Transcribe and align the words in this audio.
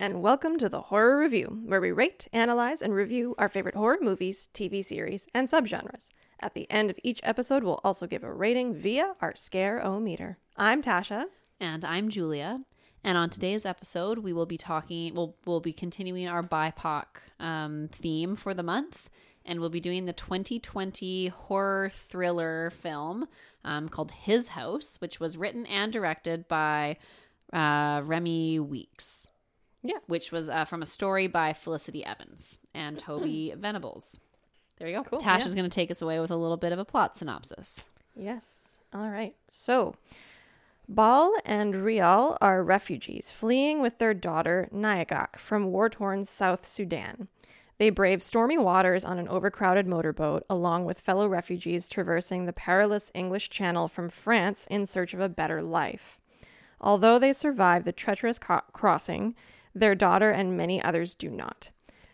And 0.00 0.22
welcome 0.22 0.58
to 0.58 0.68
the 0.68 0.82
Horror 0.82 1.18
Review, 1.18 1.60
where 1.64 1.80
we 1.80 1.90
rate, 1.90 2.28
analyze, 2.32 2.82
and 2.82 2.94
review 2.94 3.34
our 3.36 3.48
favorite 3.48 3.74
horror 3.74 3.98
movies, 4.00 4.48
TV 4.54 4.84
series, 4.84 5.26
and 5.34 5.48
subgenres. 5.48 6.10
At 6.38 6.54
the 6.54 6.70
end 6.70 6.88
of 6.88 7.00
each 7.02 7.18
episode, 7.24 7.64
we'll 7.64 7.80
also 7.82 8.06
give 8.06 8.22
a 8.22 8.32
rating 8.32 8.76
via 8.76 9.16
our 9.20 9.34
Scare-O-Meter. 9.34 10.38
I'm 10.56 10.84
Tasha. 10.84 11.24
And 11.58 11.84
I'm 11.84 12.10
Julia. 12.10 12.60
And 13.02 13.18
on 13.18 13.28
today's 13.28 13.66
episode, 13.66 14.18
we 14.18 14.32
will 14.32 14.46
be 14.46 14.56
talking, 14.56 15.16
we'll, 15.16 15.34
we'll 15.44 15.58
be 15.58 15.72
continuing 15.72 16.28
our 16.28 16.44
BIPOC 16.44 17.06
um, 17.40 17.88
theme 17.90 18.36
for 18.36 18.54
the 18.54 18.62
month. 18.62 19.10
And 19.44 19.58
we'll 19.58 19.68
be 19.68 19.80
doing 19.80 20.04
the 20.04 20.12
2020 20.12 21.26
horror 21.26 21.90
thriller 21.92 22.70
film 22.70 23.26
um, 23.64 23.88
called 23.88 24.12
His 24.12 24.46
House, 24.48 24.98
which 25.00 25.18
was 25.18 25.36
written 25.36 25.66
and 25.66 25.92
directed 25.92 26.46
by 26.46 26.98
uh, 27.52 28.02
Remi 28.04 28.60
Weekes. 28.60 29.32
Yeah. 29.88 30.00
Which 30.06 30.30
was 30.30 30.50
uh, 30.50 30.66
from 30.66 30.82
a 30.82 30.86
story 30.86 31.28
by 31.28 31.54
Felicity 31.54 32.04
Evans 32.04 32.60
and 32.74 32.98
Toby 32.98 33.54
Venables. 33.56 34.20
There 34.76 34.86
you 34.86 34.96
go. 34.96 35.02
Cool, 35.02 35.18
Tasha's 35.18 35.54
yeah. 35.54 35.60
going 35.60 35.70
to 35.70 35.74
take 35.74 35.90
us 35.90 36.02
away 36.02 36.20
with 36.20 36.30
a 36.30 36.36
little 36.36 36.58
bit 36.58 36.72
of 36.72 36.78
a 36.78 36.84
plot 36.84 37.16
synopsis. 37.16 37.88
Yes. 38.14 38.76
All 38.92 39.08
right. 39.08 39.34
So, 39.48 39.94
Bol 40.86 41.32
and 41.46 41.86
Rial 41.86 42.36
are 42.42 42.62
refugees 42.62 43.30
fleeing 43.30 43.80
with 43.80 43.96
their 43.96 44.12
daughter 44.12 44.68
Nyagak 44.74 45.38
from 45.38 45.72
war 45.72 45.88
torn 45.88 46.26
South 46.26 46.66
Sudan. 46.66 47.28
They 47.78 47.88
brave 47.88 48.22
stormy 48.22 48.58
waters 48.58 49.06
on 49.06 49.18
an 49.18 49.28
overcrowded 49.28 49.86
motorboat, 49.86 50.44
along 50.50 50.84
with 50.84 51.00
fellow 51.00 51.26
refugees 51.26 51.88
traversing 51.88 52.44
the 52.44 52.52
perilous 52.52 53.10
English 53.14 53.48
Channel 53.48 53.88
from 53.88 54.10
France 54.10 54.66
in 54.70 54.84
search 54.84 55.14
of 55.14 55.20
a 55.20 55.30
better 55.30 55.62
life. 55.62 56.18
Although 56.78 57.18
they 57.18 57.32
survive 57.32 57.84
the 57.84 57.92
treacherous 57.92 58.38
co- 58.38 58.60
crossing, 58.72 59.34
their 59.74 59.94
daughter 59.94 60.30
and 60.30 60.56
many 60.56 60.82
others 60.82 61.14
do 61.14 61.30
not. 61.30 61.70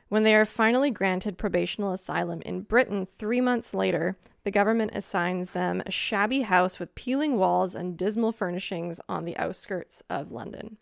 When 0.09 0.23
they 0.23 0.35
are 0.35 0.47
finally 0.47 0.91
granted 0.91 1.39
probational 1.39 1.93
asylum 1.93 2.41
in 2.43 2.61
Britain 2.61 3.07
three 3.19 3.41
months 3.41 3.75
later, 3.75 4.17
the 4.45 4.51
government 4.51 4.93
assigns 4.95 5.53
them 5.53 5.83
a 5.87 5.91
shabby 5.91 6.43
house 6.43 6.79
with 6.79 6.95
peeling 6.95 7.37
walls 7.37 7.75
and 7.75 7.97
dismal 7.97 8.31
furnishings 8.31 9.01
on 9.09 9.25
the 9.25 9.37
outskirts 9.37 10.03
of 10.11 10.31
London. 10.31 10.77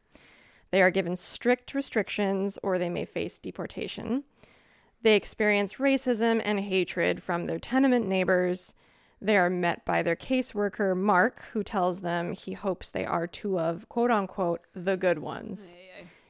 They 0.71 0.83
are 0.83 0.91
given 0.91 1.17
strict 1.17 1.75
restrictions 1.75 2.59
or 2.63 2.79
they 2.79 2.91
may 2.91 3.05
face 3.05 3.39
deportation. 3.39 4.25
They 5.03 5.17
experience 5.17 5.75
racism 5.75 6.41
and 6.45 6.61
hatred 6.61 7.23
from 7.23 7.47
their 7.47 7.59
tenement 7.59 8.09
neighbors. 8.09 8.75
They 9.21 9.37
are 9.37 9.51
met 9.51 9.85
by 9.85 10.03
their 10.03 10.17
caseworker, 10.17 10.97
Mark, 10.97 11.43
who 11.53 11.63
tells 11.63 12.01
them 12.01 12.33
he 12.33 12.53
hopes 12.55 12.91
they 12.91 13.05
are 13.05 13.27
two 13.27 13.59
of 13.59 13.89
quote 13.89 14.11
unquote 14.11 14.63
the 14.75 14.97
good 14.97 15.21
ones. 15.21 15.73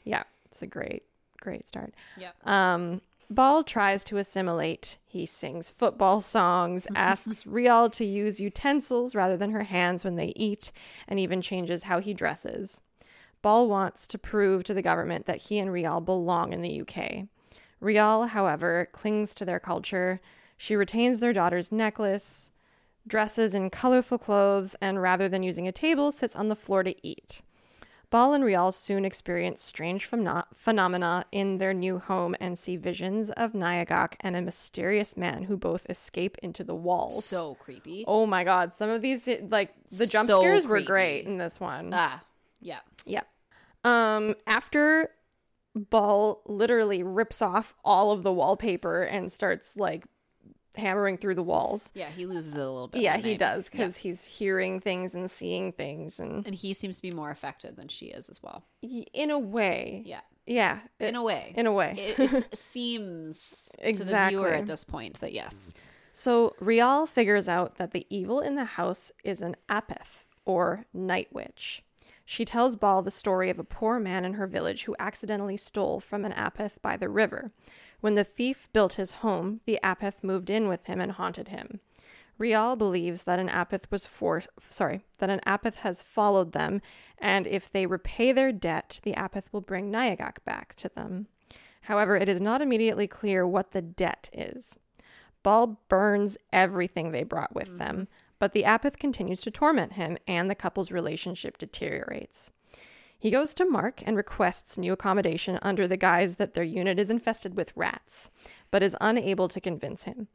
Yeah, 0.05 0.25
it's 0.53 0.61
a 0.61 0.67
great, 0.67 1.05
great 1.41 1.67
start. 1.67 1.95
Yep. 2.19 2.47
Um, 2.47 3.01
Bol 3.31 3.65
tries 3.65 4.05
to 4.05 4.19
assimilate. 4.19 4.99
He 5.07 5.25
sings 5.25 5.71
football 5.71 6.21
songs, 6.21 6.87
asks 6.95 7.47
Rial 7.47 7.89
to 7.89 8.05
use 8.05 8.39
utensils 8.39 9.15
rather 9.15 9.39
than 9.39 9.53
her 9.53 9.63
hands 9.63 10.05
when 10.05 10.17
they 10.17 10.35
eat, 10.37 10.71
and 11.09 11.19
even 11.19 11.41
changes 11.41 11.85
how 11.85 12.01
he 12.01 12.13
dresses. 12.13 12.83
Bol 13.41 13.67
wants 13.67 14.07
to 14.09 14.19
prove 14.19 14.63
to 14.65 14.75
the 14.75 14.83
government 14.83 15.25
that 15.25 15.45
he 15.45 15.59
and 15.59 15.73
Rial 15.73 16.03
belong 16.03 16.53
in 16.53 16.61
the 16.61 16.83
UK. 16.83 17.29
Rial, 17.81 18.27
however, 18.27 18.89
clings 18.93 19.35
to 19.37 19.47
their 19.47 19.59
culture. 19.59 20.21
She 20.59 20.77
retains 20.77 21.21
their 21.21 21.33
daughter's 21.33 21.73
necklace, 21.73 22.51
dresses 23.09 23.55
in 23.55 23.71
colorful 23.71 24.19
clothes, 24.19 24.77
and 24.83 25.01
rather 25.01 25.31
than 25.31 25.43
using 25.43 25.67
a 25.67 25.73
table, 25.73 26.13
sits 26.13 26.37
on 26.37 26.49
the 26.49 26.55
floor 26.55 26.83
to 26.83 26.95
eat. 27.03 27.41
Bol 28.13 28.35
and 28.35 28.45
Rial 28.45 28.73
soon 28.73 29.07
experience 29.07 29.63
strange 29.63 30.09
phenom- 30.09 30.45
phenomena 30.53 31.25
in 31.33 31.57
their 31.57 31.73
new 31.73 31.99
home 31.99 32.37
and 32.39 32.59
see 32.59 32.77
visions 32.77 33.31
of 33.31 33.55
Nyagak 33.55 34.17
and 34.21 34.37
a 34.37 34.43
mysterious 34.43 35.17
man 35.17 35.45
who 35.45 35.57
both 35.57 35.87
escape 35.89 36.37
into 36.43 36.63
the 36.63 36.75
walls. 36.75 37.25
So 37.25 37.55
creepy. 37.55 38.05
oh 38.07 38.27
my 38.27 38.45
god, 38.45 38.75
some 38.75 38.91
of 38.91 39.01
these 39.01 39.27
like 39.49 39.73
the 39.91 40.07
jump 40.07 40.29
So 40.29 40.41
scares 40.41 40.67
were 40.67 40.83
great 40.83 41.25
in 41.25 41.39
this 41.39 41.59
one. 41.59 41.89
Ah, 41.95 42.23
yeah. 42.61 42.81
Yeah. 43.07 43.23
Um, 43.83 44.35
after 44.47 45.09
Bol 45.75 46.43
literally 46.45 47.03
rips 47.03 47.41
off 47.41 47.75
all 47.83 48.13
of 48.13 48.23
the 48.25 48.33
wallpaper 48.33 49.05
and 49.05 49.33
starts 49.33 49.75
like 49.75 50.05
hammering 50.77 51.17
through 51.17 51.35
the 51.35 51.43
walls. 51.43 51.91
Yeah, 51.95 52.11
he 52.11 52.27
loses 52.27 52.55
it 52.57 52.61
a 52.61 52.65
little 52.71 52.89
bit. 52.89 53.03
Yeah, 53.03 53.17
he 53.19 53.31
night. 53.31 53.39
does 53.39 53.69
because 53.69 53.97
he's 53.99 54.25
hearing 54.25 54.81
things 54.81 55.15
and 55.15 55.31
seeing 55.31 55.73
things, 55.73 56.19
and 56.21 56.47
And 56.47 56.55
he 56.55 56.73
seems 56.75 56.97
to 56.97 57.03
be 57.03 57.11
more 57.11 57.31
affected 57.31 57.77
than 57.77 57.89
she 57.89 58.07
is 58.07 58.29
as 58.29 58.43
well. 58.43 58.65
in 58.83 59.31
a 59.31 59.39
way, 59.39 60.03
Yeah. 60.07 60.21
yeah, 60.47 60.81
In 61.01 61.15
a 61.15 61.23
way. 61.23 61.53
in 61.57 61.67
a 61.67 61.73
way. 61.73 61.95
it, 61.99 62.19
it 62.53 62.59
seems 62.97 63.69
to 63.73 63.77
the 63.83 63.89
Exactly. 63.89 64.37
viewer 64.37 64.53
at 64.55 64.67
this 64.67 64.85
point 64.85 65.21
that 65.21 65.33
yes. 65.33 65.75
So 66.15 66.55
Rial 66.61 67.07
figures 67.07 67.49
out 67.49 67.77
that 67.79 67.93
the 67.93 68.07
evil 68.11 68.41
in 68.41 68.55
the 68.55 68.65
house 68.65 69.13
is 69.25 69.41
an 69.43 69.57
apeth 69.69 70.25
or 70.45 70.85
night 70.93 71.29
witch. 71.33 71.83
She 72.33 72.47
tells 72.47 72.77
Bol 72.77 73.03
the 73.03 73.11
story 73.11 73.51
of 73.51 73.59
a 73.59 73.63
poor 73.63 74.01
man 74.01 74.25
in 74.25 74.33
her 74.33 74.47
village 74.47 74.85
who 74.85 74.97
accidentally 74.99 75.59
stole 75.59 76.01
from 76.01 76.25
an 76.25 76.33
apeth 76.33 76.81
by 76.81 76.97
the 76.97 77.11
river. 77.11 77.53
When 78.01 78.15
the 78.15 78.25
thief 78.25 78.71
built 78.73 78.95
his 78.95 79.21
home, 79.21 79.61
the 79.67 79.79
apeth 79.85 80.25
moved 80.25 80.49
in 80.49 80.67
with 80.67 80.87
him 80.87 80.99
and 80.99 81.13
haunted 81.13 81.49
him. 81.49 81.81
Rial 82.39 82.75
believes 82.75 83.25
that 83.25 83.39
an 83.39 83.51
apeth 83.51 83.91
was 83.91 84.07
for 84.07 84.43
sorry, 84.71 85.03
that 85.19 85.29
an 85.29 85.41
apeth 85.47 85.75
has 85.75 86.01
followed 86.01 86.53
them, 86.53 86.81
and 87.19 87.47
if 87.47 87.71
they 87.71 87.85
repay 87.85 88.33
their 88.33 88.51
debt, 88.51 88.99
the 89.03 89.13
apeth 89.13 89.53
will 89.53 89.61
bring 89.61 89.93
Nyagak 89.93 90.43
back 90.47 90.75
to 90.77 90.89
them. 90.89 91.27
However, 91.83 92.17
it 92.17 92.31
is 92.31 92.41
not 92.41 92.63
immediately 92.63 93.07
clear 93.07 93.47
what 93.47 93.73
the 93.73 93.83
debt 93.83 94.31
is. 94.33 94.79
Bol 95.43 95.83
burns 95.91 96.39
everything 96.51 97.11
they 97.11 97.25
brought 97.25 97.55
with 97.55 97.77
them, 97.77 97.95
mm-hmm. 97.97 98.22
But 98.43 98.55
the 98.55 98.65
apeth 98.65 98.99
continues 98.99 99.41
to 99.43 99.53
torment 99.53 99.93
him, 99.93 100.19
and 100.27 100.51
the 100.51 100.57
couple's 100.57 100.91
relationship 100.91 101.59
deteriorates. 101.59 102.51
He 103.17 103.31
goes 103.31 103.55
to 103.55 103.65
Mark 103.65 104.03
and 104.05 104.17
requests 104.17 104.77
new 104.77 104.93
accommodation 104.93 105.61
under 105.63 105.87
the 105.87 105.97
guise 105.97 106.35
that 106.35 106.55
their 106.55 106.65
unit 106.65 106.99
is 106.99 107.09
infested 107.09 107.57
with 107.57 107.71
rats, 107.77 108.31
but 108.73 108.83
is 108.83 108.97
unable 109.01 109.47
to 109.47 109.61
convince 109.61 110.03
him. 110.03 110.27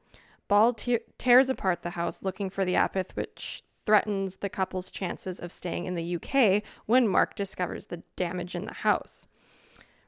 Bol 0.48 0.72
te- 0.72 1.00
tears 1.18 1.50
apart 1.50 1.82
the 1.82 1.90
house 2.00 2.24
looking 2.24 2.50
for 2.50 2.64
the 2.64 2.76
apeth, 2.76 3.14
which 3.18 3.62
threatens 3.86 4.38
the 4.38 4.48
couple's 4.48 4.90
chances 4.90 5.38
of 5.42 5.52
staying 5.52 5.84
in 5.84 5.96
the 5.96 6.16
UK 6.16 6.64
when 6.86 7.10
Mark 7.10 7.36
discovers 7.36 7.88
the 7.88 8.04
damage 8.16 8.56
in 8.56 8.64
the 8.64 8.74
house. 8.74 9.28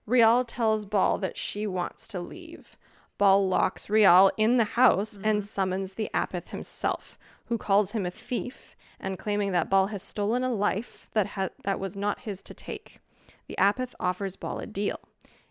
Rial 0.06 0.46
tells 0.46 0.86
Bol 0.86 1.18
that 1.18 1.36
she 1.36 1.68
wants 1.68 2.08
to 2.08 2.22
leave. 2.22 2.78
Bol 3.18 3.50
locks 3.50 3.90
Rial 3.90 4.32
in 4.38 4.56
the 4.56 4.64
house 4.64 5.16
and 5.16 5.40
mm-hmm. 5.40 5.42
summons 5.42 5.96
the 5.96 6.10
apeth 6.14 6.48
himself, 6.48 7.20
who 7.50 7.58
calls 7.58 7.92
him 7.92 8.06
a 8.06 8.12
thief 8.12 8.76
and 9.00 9.20
claiming 9.20 9.52
that 9.52 9.70
Bol 9.70 9.88
has 9.88 10.04
stolen 10.04 10.44
a 10.44 10.54
life 10.54 11.10
that 11.14 11.28
ha- 11.28 11.50
that 11.64 11.80
was 11.80 11.98
not 11.98 12.22
his 12.22 12.42
to 12.44 12.54
take. 12.54 13.00
The 13.48 13.56
apeth 13.58 13.96
offers 14.00 14.36
Bol 14.36 14.60
a 14.60 14.68
deal. 14.68 15.00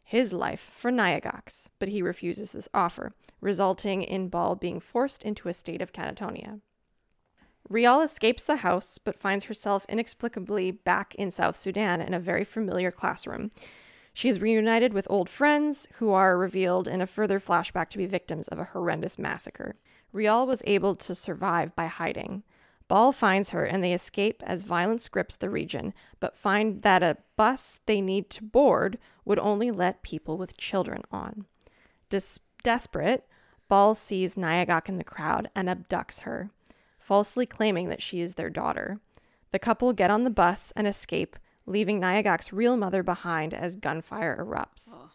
His 0.03 0.33
life 0.33 0.71
for 0.73 0.91
Nyagak's, 0.91 1.69
but 1.79 1.89
he 1.89 2.01
refuses 2.01 2.53
this 2.53 2.69
offer, 2.73 3.13
resulting 3.41 4.03
in 4.03 4.29
Bol 4.29 4.55
being 4.55 4.81
forced 4.81 5.23
into 5.23 5.49
a 5.49 5.53
state 5.53 5.83
of 5.83 5.93
catatonia. 5.93 6.61
Rial 7.69 8.01
escapes 8.01 8.45
the 8.45 8.57
house, 8.57 8.99
but 8.99 9.19
finds 9.19 9.45
herself 9.45 9.85
inexplicably 9.89 10.71
back 10.71 11.15
in 11.17 11.31
South 11.31 11.56
Sudan 11.56 12.01
in 12.01 12.15
a 12.15 12.21
very 12.21 12.44
familiar 12.44 12.91
classroom. 12.91 13.51
She 14.15 14.29
is 14.29 14.41
reunited 14.41 14.94
with 14.94 15.06
old 15.11 15.29
friends 15.29 15.89
who 15.97 16.11
are 16.12 16.39
revealed 16.39 16.89
in 16.89 17.01
a 17.01 17.06
further 17.06 17.39
flashback 17.39 17.91
to 17.91 17.99
be 17.99 18.06
victims 18.06 18.49
of 18.49 18.59
a 18.59 18.65
horrendous 18.65 19.19
massacre. 19.19 19.77
Rial 20.12 20.46
was 20.46 20.62
able 20.66 20.94
to 20.96 21.14
survive 21.14 21.75
by 21.76 21.87
hiding. 21.87 22.43
Bol 22.88 23.12
finds 23.12 23.50
her 23.50 23.64
and 23.64 23.84
they 23.84 23.93
escape 23.93 24.43
as 24.46 24.64
violence 24.64 25.08
grips 25.08 25.37
the 25.37 25.50
region, 25.50 25.93
but 26.20 26.37
find 26.37 26.82
that 26.82 27.02
a 27.02 27.19
bus 27.37 27.81
they 27.84 28.00
need 28.00 28.31
to 28.31 28.43
board 28.43 28.99
would 29.26 29.38
only 29.38 29.70
let 29.70 30.02
people 30.02 30.38
with 30.38 30.56
children 30.56 31.02
on. 31.12 31.44
Des- 32.08 32.40
desperate, 32.62 33.26
Bol 33.69 33.94
sees 33.94 34.37
Nyagak 34.37 34.88
in 34.88 34.96
the 34.96 35.05
crowd 35.05 35.50
and 35.55 35.69
abducts 35.69 36.20
her, 36.20 36.50
falsely 36.99 37.44
claiming 37.44 37.90
that 37.90 38.00
she 38.00 38.20
is 38.20 38.34
their 38.37 38.49
daughter. 38.49 39.00
The 39.52 39.58
couple 39.58 39.93
get 39.93 40.10
on 40.10 40.25
the 40.25 40.31
bus 40.31 40.72
and 40.75 40.87
escape, 40.87 41.37
leaving 41.66 42.00
Nyagak's 42.00 42.52
real 42.52 42.78
mother 42.78 43.02
behind 43.02 43.52
as 43.52 43.76
gunfire 43.76 44.43
erupts. 44.43 44.94
Oh 44.94 45.10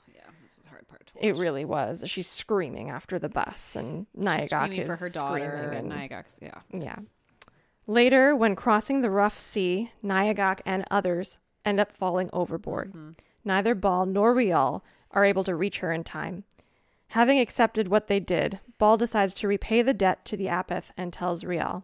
this 0.56 0.60
is 0.60 0.68
a 0.68 0.70
hard 0.70 0.88
part 0.88 1.06
to 1.08 1.14
watch. 1.16 1.24
It 1.26 1.36
really 1.36 1.66
was. 1.66 2.04
She's 2.08 2.28
screaming 2.28 2.90
after 2.90 3.18
the 3.20 3.30
bus, 3.30 3.76
and 3.76 4.06
Nyagak 4.18 4.48
screaming 4.48 4.80
is 4.82 4.88
for 4.88 4.96
her 4.96 5.10
daughter 5.10 5.58
screaming 5.58 5.78
and 5.80 5.92
and- 5.94 6.12
Nyagak's 6.12 6.36
yeah. 6.42 6.60
yeah. 6.72 7.00
Later, 7.86 8.36
when 8.36 8.56
crossing 8.56 9.02
the 9.02 9.10
rough 9.10 9.38
sea, 9.38 9.92
Nyagak 10.04 10.62
and 10.66 10.86
others 10.90 11.38
end 11.66 11.80
up 11.80 11.92
falling 11.92 12.30
overboard. 12.32 12.90
Mm-hmm. 12.90 13.12
Neither 13.44 13.76
Bol 13.76 14.06
nor 14.06 14.34
Rial 14.34 14.84
are 15.12 15.26
able 15.26 15.44
to 15.44 15.56
reach 15.56 15.80
her 15.80 15.92
in 15.92 16.04
time. 16.04 16.44
Having 17.10 17.40
accepted 17.40 17.90
what 17.90 18.08
they 18.08 18.20
did, 18.20 18.60
Bol 18.78 18.98
decides 18.98 19.34
to 19.36 19.48
repay 19.48 19.82
the 19.82 19.94
debt 19.94 20.24
to 20.26 20.38
the 20.38 20.46
Apeth 20.48 20.92
and 20.98 21.12
tells 21.12 21.44
Rial. 21.44 21.84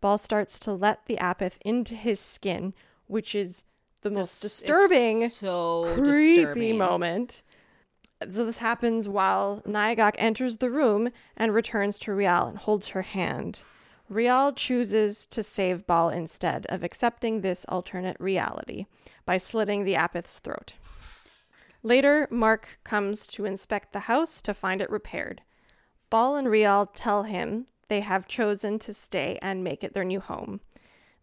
Bol 0.00 0.18
starts 0.18 0.60
to 0.60 0.72
let 0.72 1.06
the 1.06 1.16
Apeth 1.16 1.54
into 1.64 1.94
his 1.94 2.20
skin, 2.20 2.74
which 3.06 3.34
is 3.34 3.64
the 4.02 4.10
most 4.10 4.40
Dis- 4.40 4.60
disturbing 4.60 5.28
so 5.28 5.92
creepy 5.94 6.36
disturbing. 6.36 6.78
moment. 6.78 7.42
So 8.26 8.44
this 8.44 8.58
happens 8.58 9.08
while 9.08 9.62
Nyagak 9.66 10.14
enters 10.18 10.56
the 10.56 10.70
room 10.70 11.10
and 11.36 11.54
returns 11.54 11.98
to 12.00 12.12
Rial 12.12 12.46
and 12.46 12.58
holds 12.58 12.88
her 12.88 13.02
hand. 13.02 13.62
Rial 14.08 14.52
chooses 14.52 15.26
to 15.26 15.42
save 15.42 15.86
Bol 15.86 16.08
instead 16.08 16.66
of 16.68 16.82
accepting 16.82 17.40
this 17.40 17.64
alternate 17.68 18.16
reality 18.18 18.86
by 19.24 19.36
slitting 19.36 19.84
the 19.84 19.94
Apeth's 19.94 20.38
throat. 20.38 20.74
Later, 21.82 22.26
Mark 22.30 22.80
comes 22.82 23.26
to 23.28 23.44
inspect 23.44 23.92
the 23.92 24.00
house 24.00 24.42
to 24.42 24.54
find 24.54 24.80
it 24.80 24.90
repaired. 24.90 25.42
Bol 26.10 26.36
and 26.36 26.50
Rial 26.50 26.86
tell 26.86 27.22
him 27.22 27.66
they 27.88 28.00
have 28.00 28.26
chosen 28.26 28.78
to 28.80 28.92
stay 28.92 29.38
and 29.40 29.62
make 29.62 29.84
it 29.84 29.94
their 29.94 30.04
new 30.04 30.20
home. 30.20 30.60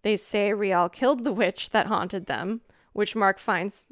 They 0.04 0.16
say 0.16 0.54
Rial 0.54 0.88
killed 0.88 1.24
the 1.24 1.34
witch 1.34 1.72
that 1.72 1.88
haunted 1.88 2.28
them, 2.28 2.62
which 2.94 3.16
Mark 3.16 3.40
finds 3.40 3.86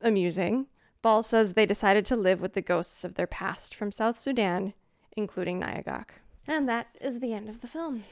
amusing. 0.00 0.68
Bol 1.06 1.22
says 1.22 1.52
they 1.52 1.66
decided 1.66 2.04
to 2.06 2.16
live 2.16 2.40
with 2.40 2.54
the 2.54 2.60
ghosts 2.60 3.04
of 3.04 3.14
their 3.14 3.28
past 3.28 3.76
from 3.76 3.92
South 3.92 4.18
Sudan, 4.18 4.74
including 5.16 5.60
Nyagak. 5.60 6.08
And 6.48 6.68
that 6.68 6.88
is 7.00 7.20
the 7.20 7.32
end 7.32 7.48
of 7.48 7.60
the 7.60 7.68
film. 7.68 8.02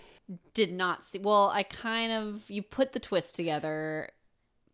Did 0.55 0.73
not 0.73 1.02
see. 1.02 1.19
Well, 1.19 1.50
I 1.50 1.64
kind 1.64 2.12
of 2.12 2.44
you 2.49 2.62
put 2.62 2.93
the 2.93 3.00
twist 3.00 3.35
together, 3.35 4.11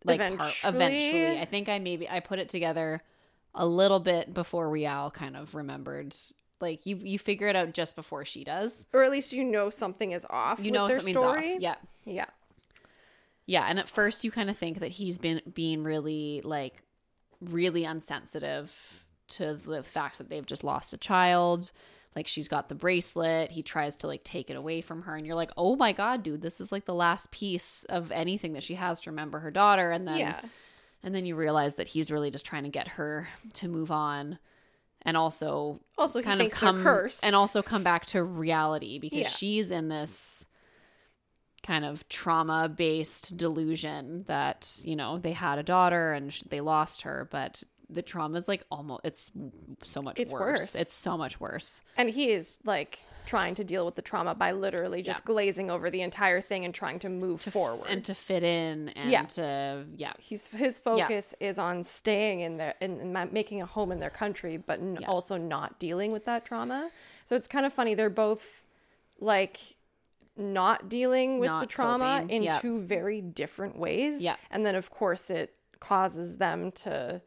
like 0.04 0.20
part- 0.20 0.54
Eventually. 0.64 1.08
eventually. 1.08 1.40
I 1.40 1.44
think 1.46 1.70
I 1.70 1.78
maybe 1.78 2.10
I 2.10 2.20
put 2.20 2.38
it 2.38 2.50
together 2.50 3.02
a 3.54 3.66
little 3.66 4.00
bit 4.00 4.34
before 4.34 4.68
Rial 4.68 5.10
kind 5.10 5.34
of 5.34 5.54
remembered. 5.54 6.14
Like 6.60 6.84
you, 6.84 6.96
you 7.02 7.18
figure 7.18 7.48
it 7.48 7.56
out 7.56 7.72
just 7.72 7.96
before 7.96 8.26
she 8.26 8.44
does. 8.44 8.86
Or 8.92 9.02
at 9.02 9.10
least 9.10 9.32
you 9.32 9.44
know 9.44 9.70
something 9.70 10.12
is 10.12 10.26
off. 10.28 10.58
You 10.58 10.66
with 10.66 10.74
know 10.74 10.88
their 10.88 10.98
something's 10.98 11.16
story. 11.18 11.54
off. 11.54 11.60
Yeah, 11.62 11.74
Yeah. 12.04 12.26
yeah. 13.46 13.64
And 13.66 13.78
at 13.78 13.88
first, 13.88 14.24
you 14.24 14.30
kind 14.30 14.50
of 14.50 14.58
think 14.58 14.80
that 14.80 14.88
he's 14.90 15.16
been 15.16 15.40
being 15.54 15.82
really 15.84 16.42
like 16.44 16.82
really 17.40 17.84
unsensitive 17.84 19.04
to 19.28 19.54
the 19.54 19.82
fact 19.82 20.18
that 20.18 20.28
they've 20.28 20.46
just 20.46 20.64
lost 20.64 20.92
a 20.92 20.96
child. 20.96 21.72
Like 22.16 22.26
she's 22.26 22.48
got 22.48 22.68
the 22.68 22.74
bracelet. 22.74 23.52
He 23.52 23.62
tries 23.62 23.96
to 23.98 24.08
like 24.08 24.24
take 24.24 24.50
it 24.50 24.56
away 24.56 24.80
from 24.80 25.02
her, 25.02 25.14
and 25.14 25.24
you're 25.24 25.36
like, 25.36 25.52
oh 25.56 25.76
my 25.76 25.92
god, 25.92 26.22
dude, 26.24 26.42
this 26.42 26.60
is 26.60 26.72
like 26.72 26.84
the 26.84 26.94
last 26.94 27.30
piece 27.30 27.84
of 27.88 28.10
anything 28.10 28.52
that 28.54 28.64
she 28.64 28.74
has 28.74 28.98
to 29.00 29.10
remember 29.10 29.38
her 29.38 29.50
daughter. 29.52 29.92
And 29.92 30.08
then 30.08 30.18
yeah. 30.18 30.40
and 31.04 31.14
then 31.14 31.24
you 31.24 31.36
realize 31.36 31.76
that 31.76 31.88
he's 31.88 32.10
really 32.10 32.30
just 32.32 32.44
trying 32.44 32.64
to 32.64 32.68
get 32.68 32.88
her 32.88 33.28
to 33.54 33.68
move 33.68 33.92
on, 33.92 34.38
and 35.02 35.16
also 35.16 35.78
Also, 35.96 36.20
kind 36.20 36.42
of 36.42 36.50
come 36.50 36.84
and 37.22 37.36
also 37.36 37.62
come 37.62 37.84
back 37.84 38.06
to 38.06 38.24
reality 38.24 38.98
because 38.98 39.20
Yeah. 39.20 39.28
she's 39.28 39.70
in 39.70 39.88
this 39.88 40.46
kind 41.62 41.84
of 41.84 42.08
trauma 42.08 42.68
based 42.68 43.36
delusion 43.36 44.24
that 44.26 44.78
you 44.84 44.96
know 44.96 45.18
they 45.18 45.32
had 45.32 45.58
a 45.58 45.62
daughter 45.62 46.12
and 46.12 46.40
they 46.48 46.60
lost 46.60 47.02
her 47.02 47.28
but 47.30 47.62
the 47.88 48.02
trauma 48.02 48.38
is 48.38 48.46
like 48.48 48.64
almost 48.70 49.00
it's 49.04 49.30
so 49.82 50.00
much 50.00 50.18
It's 50.18 50.32
worse. 50.32 50.42
worse. 50.60 50.74
it's 50.74 50.92
so 50.92 51.18
much 51.18 51.40
worse 51.40 51.82
and 51.96 52.08
he 52.08 52.30
is 52.30 52.58
like 52.64 53.00
trying 53.26 53.54
to 53.56 53.62
deal 53.64 53.84
with 53.84 53.94
the 53.94 54.02
trauma 54.02 54.34
by 54.34 54.52
literally 54.52 55.02
just 55.02 55.24
glazing 55.24 55.70
over 55.70 55.90
the 55.90 56.00
entire 56.00 56.40
thing 56.40 56.64
and 56.64 56.74
trying 56.74 56.98
to 57.00 57.08
move 57.08 57.40
forward. 57.40 57.86
and 57.88 58.04
to 58.06 58.14
fit 58.14 58.42
in 58.42 58.88
and 58.90 59.10
Yeah. 59.10 59.24
to 59.24 59.84
yeah 59.96 60.14
He's 60.18 60.48
his 60.48 60.78
focus 60.78 61.34
is 61.40 61.58
on 61.58 61.84
staying 61.84 62.40
in 62.40 62.56
their 62.56 62.74
and, 62.80 63.12
making 63.32 63.60
a 63.60 63.66
home 63.66 63.92
in 63.92 64.00
their 64.00 64.10
country, 64.10 64.56
but 64.56 64.80
n- 64.80 64.98
Yeah. 65.00 65.06
also 65.08 65.36
not 65.36 65.78
dealing 65.78 66.10
with 66.12 66.24
that 66.24 66.44
trauma. 66.44 66.90
So 67.26 67.36
it's 67.36 67.46
kind 67.46 67.66
of 67.66 67.72
funny. 67.72 67.94
They're 67.94 68.08
both 68.10 68.64
like 69.20 69.58
not 70.36 70.88
dealing 70.88 71.38
with 71.38 71.50
the 71.60 71.66
trauma 71.66 72.20
coping. 72.20 72.36
in 72.36 72.42
Yeah. 72.42 72.58
two 72.58 72.80
very 72.80 73.20
different 73.20 73.78
ways. 73.78 74.22
Yeah. 74.22 74.36
and 74.50 74.64
then 74.64 74.74
of 74.74 74.90
course 74.90 75.30
it 75.30 75.54
causes 75.80 76.36
them 76.38 76.70
to 76.72 77.20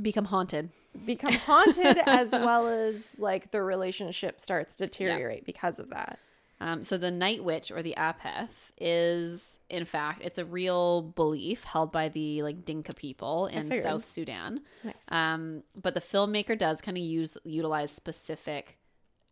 become 0.00 0.24
haunted 0.26 0.70
become 1.06 1.32
haunted 1.32 1.98
as 2.06 2.30
well 2.32 2.68
as 2.68 3.16
like 3.18 3.50
their 3.50 3.64
relationship 3.64 4.40
starts 4.40 4.74
to 4.76 4.84
deteriorate 4.86 5.44
because 5.44 5.78
of 5.80 5.90
that. 5.90 6.18
Um, 6.60 6.84
so 6.84 6.96
the 6.96 7.10
night 7.10 7.42
witch 7.42 7.72
or 7.72 7.82
the 7.82 7.94
apeth 7.98 8.48
is, 8.80 9.58
in 9.68 9.84
fact, 9.84 10.22
it's 10.22 10.38
a 10.38 10.44
real 10.44 11.02
belief 11.02 11.64
held 11.64 11.90
by 11.90 12.08
the 12.08 12.42
like 12.44 12.64
Dinka 12.64 12.94
people 12.94 13.48
in. 13.48 13.82
South 13.82 14.06
Sudan. 14.06 14.60
Nice. 14.84 14.94
Um, 15.08 15.64
but 15.74 15.94
the 15.94 16.00
filmmaker 16.00 16.56
does 16.56 16.80
kind 16.80 16.96
of 16.96 17.02
use 17.02 17.36
utilize 17.44 17.90
specific 17.90 18.78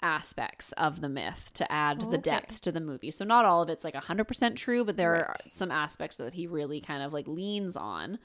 aspects 0.03 0.73
of 0.73 1.01
the 1.01 1.09
myth 1.09 1.51
to 1.55 1.71
add 1.71 2.01
the 2.01 2.07
Okay. 2.07 2.19
depth 2.19 2.61
to 2.63 2.73
the 2.73 2.81
movie. 2.81 3.11
So 3.11 3.25
not 3.25 3.45
all 3.45 3.63
of 3.63 3.69
it's 3.69 3.85
like 3.85 3.95
100% 3.95 4.57
true, 4.57 4.85
but 4.85 4.97
there 4.97 5.15
are 5.15 5.35
some 5.49 5.71
aspects 5.71 6.17
that 6.17 6.35
he 6.35 6.47
really 6.47 6.81
kind 6.81 7.03
of 7.03 7.13
like 7.13 7.27
leans 7.29 7.77
on 7.77 8.19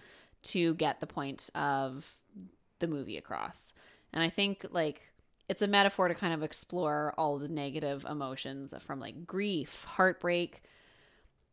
to 0.43 0.73
get 0.75 0.99
the 0.99 1.07
point 1.07 1.49
of 1.55 2.15
the 2.79 2.87
movie 2.87 3.17
across. 3.17 3.73
And 4.13 4.23
I 4.23 4.29
think 4.29 4.65
like 4.71 5.01
it's 5.49 5.61
a 5.61 5.67
metaphor 5.67 6.07
to 6.07 6.15
kind 6.15 6.33
of 6.33 6.43
explore 6.43 7.13
all 7.17 7.37
the 7.37 7.47
negative 7.49 8.05
emotions 8.09 8.73
from 8.79 8.99
like 8.99 9.25
grief, 9.25 9.83
heartbreak, 9.85 10.61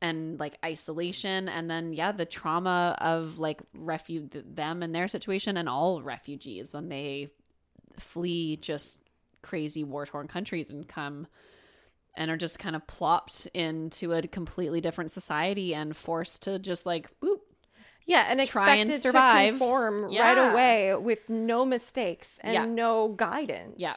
and 0.03 0.39
like 0.39 0.59
isolation 0.63 1.49
and 1.49 1.71
then 1.71 1.95
yeah 1.95 2.13
the 2.13 2.27
trauma 2.27 2.95
of 3.01 3.39
like 3.39 3.63
refu- 3.75 4.29
them 4.55 4.83
and 4.83 4.95
their 4.95 5.09
situation 5.09 5.57
and 5.57 5.67
all 5.67 6.03
refugees 6.03 6.75
when 6.75 6.89
they 6.91 7.31
flee 7.99 8.57
just 8.57 8.99
crazy 9.45 9.85
war 9.85 10.07
torn 10.07 10.27
countries 10.27 10.71
and 10.73 10.89
come 10.89 11.27
and 12.17 12.31
are 12.31 12.37
just 12.37 12.59
kind 12.59 12.75
of 12.77 12.87
plopped 12.87 13.47
into 13.55 14.13
a 14.13 14.23
completely 14.23 14.81
different 14.81 15.11
society 15.11 15.75
and 15.75 15.97
forced 15.97 16.43
to 16.45 16.59
just 16.59 16.87
like 16.87 17.09
boop 17.21 17.41
Yeah, 18.07 18.25
and 18.29 18.39
try 18.49 18.77
and 18.77 18.89
expected 18.91 19.03
survive. 19.03 19.45
to 19.47 19.51
conform 19.53 20.05
right 20.05 20.53
away 20.53 20.95
with 20.97 21.29
no 21.29 21.65
mistakes 21.65 22.39
and 22.43 22.55
Yeah. 22.55 22.65
no 22.67 23.09
guidance. 23.09 23.77
Yeah. 23.79 23.95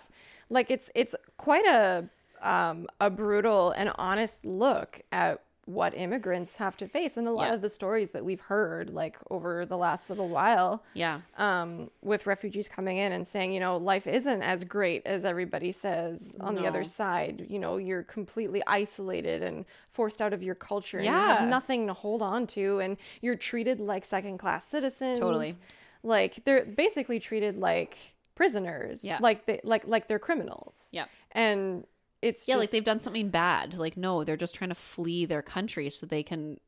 like 0.49 0.71
it's 0.71 0.89
it's 0.95 1.15
quite 1.37 1.65
a 1.65 2.09
um, 2.41 2.87
a 3.01 3.09
brutal 3.09 3.71
and 3.71 3.91
honest 3.97 4.45
look 4.45 5.01
at 5.11 5.41
what 5.67 5.93
immigrants 5.93 6.55
have 6.55 6.77
to 6.77 6.87
face, 6.87 7.17
and 7.17 7.27
a 7.27 7.31
lot 7.31 7.49
Yeah. 7.49 7.53
of 7.55 7.61
the 7.61 7.67
stories 7.69 8.11
that 8.11 8.23
we've 8.23 8.39
heard 8.39 8.89
like 8.89 9.17
over 9.29 9.65
the 9.65 9.75
last 9.77 10.09
little 10.09 10.29
while. 10.29 10.81
yeah 10.93 11.19
Um, 11.37 11.91
with 12.01 12.25
refugees 12.25 12.69
coming 12.69 12.95
in 12.97 13.11
and 13.11 13.27
saying, 13.27 13.51
you 13.51 13.59
know, 13.59 13.75
life 13.75 14.07
isn't 14.07 14.41
as 14.41 14.63
great 14.63 15.05
as 15.05 15.25
everybody 15.25 15.73
says 15.73 16.37
on 16.39 16.55
the 16.55 16.65
other 16.65 16.85
side. 16.85 17.45
You 17.49 17.59
know, 17.59 17.75
you're 17.75 18.03
completely 18.03 18.63
isolated 18.65 19.43
and 19.43 19.65
forced 19.89 20.21
out 20.21 20.31
of 20.31 20.41
your 20.41 20.55
culture. 20.55 20.99
And 20.99 21.05
you 21.05 21.11
Yeah. 21.11 21.35
have 21.39 21.49
nothing 21.49 21.85
to 21.87 21.93
hold 21.93 22.21
on 22.21 22.47
to, 22.47 22.79
and 22.79 22.95
you're 23.21 23.35
treated 23.35 23.81
like 23.81 24.05
second 24.05 24.37
class 24.37 24.65
citizens. 24.65 25.19
Totally. 25.19 25.55
Like 26.01 26.45
they're 26.45 26.63
basically 26.63 27.19
treated 27.19 27.57
like 27.57 27.97
prisoners. 28.35 29.03
Yeah. 29.03 29.17
Like 29.19 29.45
they 29.45 29.59
like 29.65 29.85
like 29.85 30.07
they're 30.07 30.19
criminals. 30.29 30.87
yeah 30.91 31.05
And 31.33 31.85
it's 32.21 32.47
yeah 32.47 32.55
like 32.55 32.71
they've 32.71 32.83
done 32.83 32.99
something 32.99 33.29
bad. 33.29 33.75
Like 33.77 33.97
no 33.97 34.23
they're 34.23 34.37
just 34.37 34.55
trying 34.55 34.69
to 34.69 34.75
flee 34.75 35.25
their 35.25 35.41
country 35.41 35.89
so 35.89 36.05
they 36.05 36.23
can 36.23 36.59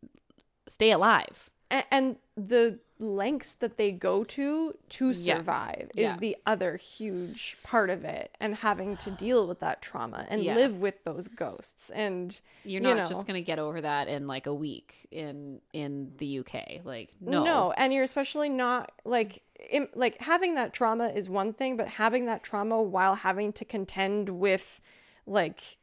stay 0.68 0.92
alive. 0.92 1.50
A- 1.72 1.92
and 1.94 2.18
the 2.36 2.80
lengths 3.02 3.54
that 3.54 3.78
they 3.78 3.92
go 3.94 4.24
to 4.26 4.74
to 4.90 5.14
survive 5.14 5.90
Yeah. 5.94 6.12
is 6.12 6.18
the 6.18 6.36
other 6.46 6.76
huge 6.76 7.56
part 7.64 7.90
of 7.90 8.04
it 8.04 8.36
and 8.42 8.56
having 8.56 8.98
to 8.98 9.12
deal 9.26 9.48
with 9.48 9.60
that 9.62 9.82
trauma 9.82 10.26
and 10.30 10.44
Yeah. 10.44 10.56
live 10.56 10.82
with 10.82 11.04
those 11.06 11.28
ghosts. 11.30 11.90
And 11.92 12.40
you're 12.66 12.82
you 12.82 12.88
not 12.88 12.98
know, 12.98 13.06
just 13.06 13.26
going 13.26 13.42
to 13.42 13.46
get 13.46 13.58
over 13.58 13.80
that 13.82 14.08
in 14.10 14.28
like 14.28 14.48
a 14.48 14.54
week 14.54 15.08
in 15.12 15.62
in 15.74 16.12
the 16.18 16.40
UK 16.40 16.82
like 16.84 17.10
no. 17.22 17.44
No 17.44 17.72
and 17.78 17.94
you're 17.94 18.04
especially 18.04 18.50
not 18.50 18.92
like 19.06 19.42
im- 19.70 19.90
like 19.96 20.20
having 20.22 20.56
that 20.56 20.74
trauma 20.74 21.08
is 21.08 21.30
one 21.30 21.54
thing 21.54 21.78
but 21.78 21.88
having 21.88 22.26
that 22.26 22.44
trauma 22.44 22.82
while 22.82 23.16
having 23.16 23.54
to 23.54 23.64
contend 23.66 24.30
with 24.30 24.82
like 25.30 25.78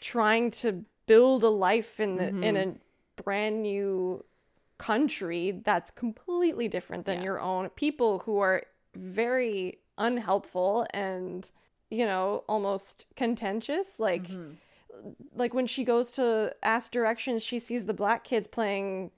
trying 0.00 0.50
to 0.50 0.84
build 1.06 1.42
a 1.44 1.48
life 1.48 1.98
in 2.00 2.16
the 2.16 2.28
in 2.28 2.54
Mm-hmm. 2.54 2.70
a 2.70 3.22
brand 3.22 3.62
new 3.62 4.24
country 4.78 5.60
that's 5.64 5.90
completely 5.90 6.66
different 6.68 7.04
than 7.06 7.18
Yeah. 7.18 7.24
your 7.24 7.40
own 7.40 7.68
people 7.70 8.20
who 8.20 8.38
are 8.40 8.62
very 8.94 9.78
unhelpful 9.98 10.86
and 10.92 11.50
you 11.90 12.04
know 12.06 12.42
almost 12.48 13.06
contentious 13.16 13.98
like 13.98 14.24
Mm-hmm. 14.28 14.52
like 15.34 15.54
when 15.54 15.66
she 15.66 15.84
goes 15.84 16.10
to 16.12 16.54
ask 16.62 16.90
directions 16.92 17.42
she 17.44 17.58
sees 17.58 17.86
the 17.86 17.94
black 17.94 18.24
kids 18.24 18.46
playing 18.46 19.10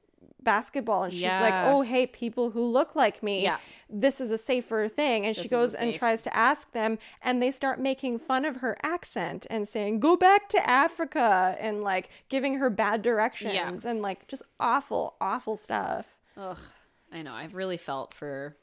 basketball 0.44 1.04
and 1.04 1.12
she's 1.12 1.22
like 1.24 1.54
oh 1.66 1.82
hey 1.82 2.06
people 2.06 2.50
who 2.50 2.64
look 2.64 2.94
like 2.94 3.22
me 3.22 3.42
Yeah. 3.42 3.56
this 3.88 4.20
is 4.20 4.30
a 4.30 4.38
safer 4.38 4.86
thing 4.88 5.24
and 5.26 5.34
This 5.34 5.42
she 5.44 5.48
goes 5.48 5.74
and 5.74 5.94
tries 5.94 6.22
to 6.22 6.36
ask 6.36 6.72
them 6.72 6.98
and 7.22 7.42
they 7.42 7.50
start 7.50 7.80
making 7.80 8.18
fun 8.18 8.44
of 8.44 8.56
her 8.56 8.76
accent 8.82 9.46
and 9.50 9.66
saying 9.66 10.00
go 10.00 10.16
back 10.16 10.48
to 10.50 10.70
africa 10.70 11.56
and 11.58 11.82
like 11.82 12.10
giving 12.28 12.58
her 12.58 12.70
bad 12.70 13.02
directions 13.02 13.84
and 13.84 14.02
like 14.02 14.26
just 14.28 14.42
awful 14.60 15.16
awful 15.20 15.56
stuff 15.56 16.06
Ugh, 16.36 16.58
I 17.12 17.22
know. 17.22 17.32
I've 17.32 17.54
really 17.54 17.76
felt 17.76 18.12
for 18.12 18.56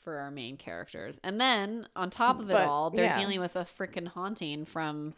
for 0.00 0.18
our 0.18 0.30
main 0.30 0.56
characters, 0.56 1.18
and 1.24 1.40
then 1.40 1.86
on 1.96 2.10
top 2.10 2.38
of 2.40 2.48
it 2.50 2.52
But, 2.52 2.66
all, 2.66 2.90
they're 2.90 3.06
yeah. 3.06 3.18
dealing 3.18 3.40
with 3.40 3.56
a 3.56 3.64
freaking 3.64 4.06
haunting 4.08 4.64
from 4.64 5.14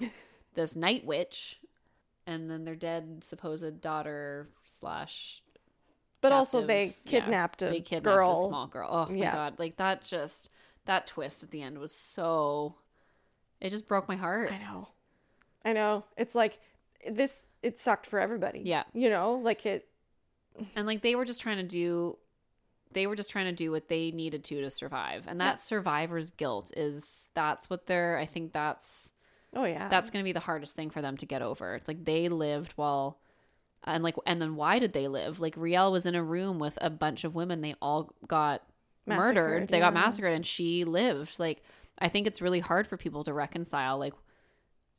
this 0.55 0.77
night 0.77 1.05
witch, 1.05 1.59
and 2.27 2.51
then 2.51 2.65
their 2.65 2.75
dead 2.75 3.23
supposed 3.25 3.81
daughter 3.81 4.49
slash 4.65 5.43
But 6.21 6.33
also, 6.33 6.59
captive- 6.59 6.67
they 6.69 6.85
yeah, 7.05 7.21
kidnapped 7.21 7.63
a 7.63 7.67
they 7.71 7.81
kidnapped 7.81 8.05
girl. 8.05 8.33
a 8.45 8.49
small 8.49 8.67
girl. 8.67 8.89
Oh 8.91 9.07
my 9.11 9.15
Yeah. 9.17 9.33
god, 9.35 9.59
like 9.59 9.77
that 9.77 10.03
just 10.03 10.51
that 10.87 11.07
twist 11.07 11.43
at 11.43 11.51
the 11.51 11.63
end 11.63 11.79
was 11.79 11.95
so. 11.95 12.75
It 13.61 13.71
just 13.71 13.87
broke 13.89 14.09
my 14.09 14.17
heart. 14.17 14.53
I 14.53 14.59
know. 14.59 14.89
I 15.65 15.73
know. 15.73 16.05
It's 16.17 16.35
like 16.35 16.59
this. 17.09 17.43
It 17.63 17.79
sucked 17.81 18.07
for 18.07 18.19
everybody. 18.21 18.61
Yeah. 18.65 18.85
You 18.95 19.11
know, 19.11 19.35
like 19.35 19.67
it. 19.67 19.89
and 20.77 20.87
like 20.87 21.03
they 21.03 21.15
were 21.15 21.25
just 21.25 21.41
trying 21.41 21.59
to 21.59 21.63
do 21.63 22.19
they 22.91 23.07
were 23.07 23.15
just 23.15 23.31
trying 23.31 23.45
to 23.45 23.53
do 23.53 23.71
what 23.71 23.87
they 23.89 24.11
needed 24.11 24.43
to 24.43 24.61
to 24.63 24.71
survive 24.71 25.27
and 25.29 25.41
that 25.41 25.51
Yeah. 25.53 25.55
survivor's 25.57 26.31
guilt 26.31 26.73
is 26.77 27.29
that's 27.35 27.69
what 27.71 27.87
they're 27.87 28.17
i 28.19 28.25
think 28.27 28.53
that's 28.53 29.13
Oh 29.55 29.65
yeah. 29.65 29.89
that's 29.89 30.09
going 30.11 30.23
to 30.23 30.25
be 30.29 30.33
the 30.33 30.41
hardest 30.41 30.75
thing 30.75 30.89
for 30.91 31.01
them 31.03 31.17
to 31.19 31.27
get 31.27 31.43
over 31.43 31.75
it's 31.77 31.87
like 31.87 32.05
they 32.05 32.29
lived 32.29 32.73
while 32.73 33.19
and 33.85 34.03
like 34.03 34.17
and 34.27 34.41
then 34.43 34.57
why 34.57 34.79
did 34.79 34.93
they 34.93 35.09
live? 35.09 35.41
Like 35.41 35.55
Rial 35.57 35.91
was 35.93 36.07
in 36.07 36.15
a 36.15 36.23
room 36.23 36.59
with 36.59 36.79
a 36.81 36.91
bunch 36.91 37.25
of 37.25 37.35
women. 37.35 37.61
They 37.61 37.75
all 37.81 38.13
got 38.27 38.63
murdered. 39.07 39.35
Massacred, 39.63 39.69
they 39.69 39.79
got 39.81 39.95
massacred 39.95 40.33
and 40.35 40.45
she 40.47 40.85
lived. 40.85 41.39
Like 41.39 41.63
i 42.01 42.09
think 42.09 42.27
it's 42.29 42.41
really 42.41 42.61
hard 42.61 42.87
for 42.87 42.97
people 42.97 43.25
to 43.25 43.33
reconcile 43.33 43.99
like 43.99 44.15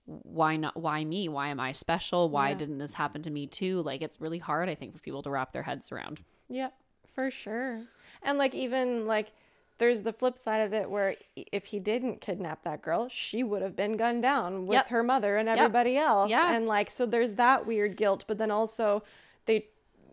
why 0.05 0.55
not 0.57 0.75
why 0.75 1.03
me? 1.05 1.29
Why 1.29 1.49
am 1.49 1.59
i 1.59 1.71
special? 1.71 2.29
Why 2.29 2.49
Yeah. 2.49 2.55
didn't 2.55 2.77
this 2.79 2.93
happen 2.95 3.21
to 3.23 3.29
me 3.29 3.45
too? 3.47 3.81
Like 3.83 4.01
it's 4.01 4.19
really 4.19 4.39
hard 4.39 4.69
i 4.69 4.75
think 4.75 4.93
for 4.93 4.99
people 4.99 5.21
to 5.23 5.29
wrap 5.29 5.53
their 5.53 5.63
heads 5.63 5.91
around. 5.91 6.19
Yeah 6.49 6.69
for 7.05 7.31
sure. 7.31 7.81
And 8.23 8.37
like 8.37 8.53
even 8.53 9.05
like 9.07 9.31
there's 9.79 10.03
the 10.03 10.13
flip 10.13 10.37
side 10.37 10.59
of 10.59 10.73
it 10.73 10.89
where 10.89 11.15
if 11.35 11.65
he 11.65 11.79
didn't 11.79 12.21
kidnap 12.21 12.63
that 12.63 12.81
girl, 12.81 13.09
she 13.09 13.43
would 13.43 13.61
have 13.61 13.75
been 13.75 13.97
gunned 13.97 14.21
down 14.21 14.67
with 14.67 14.75
Yep. 14.75 14.87
her 14.89 15.03
mother 15.03 15.37
and 15.37 15.49
everybody 15.49 15.97
else. 15.97 16.29
Yeah. 16.29 16.51
And 16.53 16.67
like 16.67 16.91
so 16.91 17.05
there's 17.05 17.33
that 17.35 17.65
weird 17.65 17.97
guilt, 17.97 18.25
but 18.27 18.37
then 18.37 18.51
also 18.51 19.03
they 19.45 19.65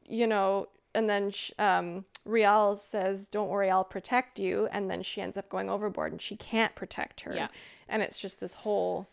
you 0.09 0.27
know, 0.27 0.69
and 0.95 1.11
then 1.11 1.33
um 1.59 2.05
Rial 2.25 2.75
says, 2.77 3.29
"Don't 3.29 3.49
worry, 3.49 3.71
I'll 3.71 3.85
protect 3.85 4.39
you." 4.39 4.69
And 4.73 4.91
then 4.91 5.03
she 5.03 5.21
ends 5.21 5.37
up 5.37 5.49
going 5.49 5.69
overboard 5.71 6.11
and 6.13 6.21
she 6.23 6.37
can't 6.37 6.75
protect 6.75 7.21
her. 7.23 7.35
Yeah. 7.35 7.49
And 7.89 8.03
it's 8.03 8.19
just 8.19 8.41
this 8.41 8.55
whole 8.55 9.09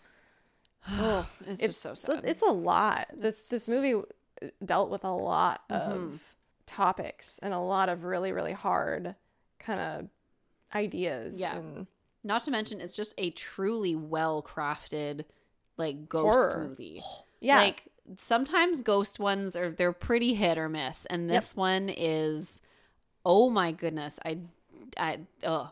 oh, 0.89 1.27
it's, 1.41 1.50
it's 1.62 1.62
just 1.62 1.81
so 1.81 1.93
sad. 1.93 2.22
it's 2.25 2.41
a 2.43 2.45
lot. 2.51 3.07
This 3.15 3.50
this 3.50 3.67
movie 3.67 3.93
uh, 3.95 4.48
dealt 4.63 4.89
with 4.89 5.03
a 5.03 5.12
lot 5.12 5.62
Mm-hmm. 5.69 5.91
of 5.91 6.22
topics 6.65 7.39
and 7.43 7.53
a 7.53 7.60
lot 7.60 7.89
of 7.89 8.03
really 8.03 8.31
really 8.31 8.53
hard 8.53 9.15
kind 9.60 9.79
of 9.79 10.07
ideas. 10.74 11.36
Yeah. 11.38 11.58
and- 11.58 11.88
Not 12.24 12.44
to 12.46 12.51
mention, 12.51 12.80
it's 12.82 12.96
just 12.96 13.13
a 13.18 13.30
truly 13.32 13.96
well 13.96 14.42
crafted, 14.42 15.25
like 15.77 16.08
ghost 16.10 16.36
Horror. 16.36 16.68
movie. 16.70 17.01
yeah. 17.42 17.58
Like 17.58 17.84
sometimes 18.20 18.82
ghost 18.82 19.20
ones 19.20 19.56
are 19.56 19.72
they're 19.72 19.94
pretty 19.94 20.34
hit 20.34 20.58
or 20.58 20.70
miss, 20.70 21.06
and 21.08 21.30
this 21.30 21.56
one 21.56 21.89
is, 21.89 22.62
oh 23.25 23.50
my 23.50 23.72
goodness, 23.72 24.20
I, 24.25 24.39
I, 24.98 25.20
oh, 25.44 25.72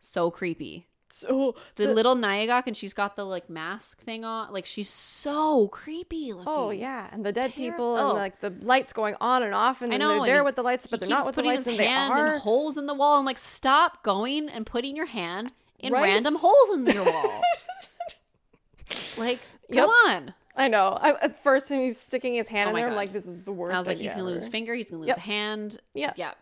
so 0.00 0.30
creepy. 0.30 0.86
So 1.12 1.54
The, 1.76 1.92
little 1.92 2.14
Nyagak 2.16 2.64
and 2.66 2.76
she's 2.76 2.92
got 2.92 3.16
the 3.16 3.24
like 3.24 3.48
mask 3.50 4.00
thing 4.02 4.24
on, 4.24 4.52
like 4.52 4.64
she's 4.66 4.90
so 4.90 5.68
creepy. 5.68 6.32
Looking. 6.32 6.44
Oh 6.48 6.70
yeah, 6.70 7.08
and 7.12 7.24
the 7.24 7.32
dead 7.32 7.50
Terri- 7.52 7.54
people 7.54 7.96
oh. 7.98 8.10
and 8.10 8.18
like 8.18 8.40
the 8.40 8.50
lights 8.60 8.92
going 8.92 9.16
on 9.20 9.42
and 9.42 9.54
off, 9.54 9.82
and 9.82 9.92
I 9.92 9.96
know, 9.96 10.18
they're 10.18 10.26
there 10.26 10.36
he- 10.36 10.42
with 10.42 10.56
the 10.56 10.62
lights, 10.62 10.86
but 10.86 11.00
they're 11.00 11.08
not 11.10 11.26
with 11.26 11.34
the 11.36 11.42
lights, 11.42 11.58
his 11.64 11.66
and 11.68 11.78
they 11.78 11.86
hand 11.86 12.12
are. 12.12 12.34
in 12.34 12.40
holes 12.40 12.76
in 12.76 12.86
the 12.86 12.94
wall. 12.94 13.18
I'm 13.18 13.24
like, 13.24 13.38
stop 13.38 14.02
going 14.02 14.48
and 14.48 14.64
putting 14.66 14.96
your 14.96 15.06
hand 15.06 15.52
in 15.78 15.92
Right? 15.92 16.02
random 16.02 16.34
holes 16.36 16.70
in 16.74 16.86
your 16.86 17.04
wall. 17.04 17.40
like, 19.18 19.38
Yep. 19.68 19.84
come 19.86 19.90
on. 20.08 20.34
I 20.56 20.68
know. 20.68 20.98
I, 21.00 21.10
at 21.22 21.42
first, 21.42 21.70
when 21.70 21.80
he's 21.80 21.98
sticking 21.98 22.34
his 22.34 22.48
hand 22.48 22.66
Oh 22.68 22.70
in 22.70 22.76
there, 22.76 22.88
I'm 22.88 22.94
like, 22.96 23.12
this 23.12 23.24
is 23.26 23.42
the 23.44 23.52
worst. 23.52 23.70
And 23.70 23.76
I 23.76 23.80
was 23.80 23.86
like, 23.88 23.98
he's 23.98 24.12
gonna 24.14 24.24
lose 24.26 24.42
a 24.42 24.50
finger, 24.50 24.74
he's 24.74 24.90
gonna 24.90 25.00
lose 25.00 25.08
Yep. 25.08 25.16
a 25.16 25.20
hand. 25.20 25.78
Yeah. 25.94 26.12
Yeah. 26.16 26.32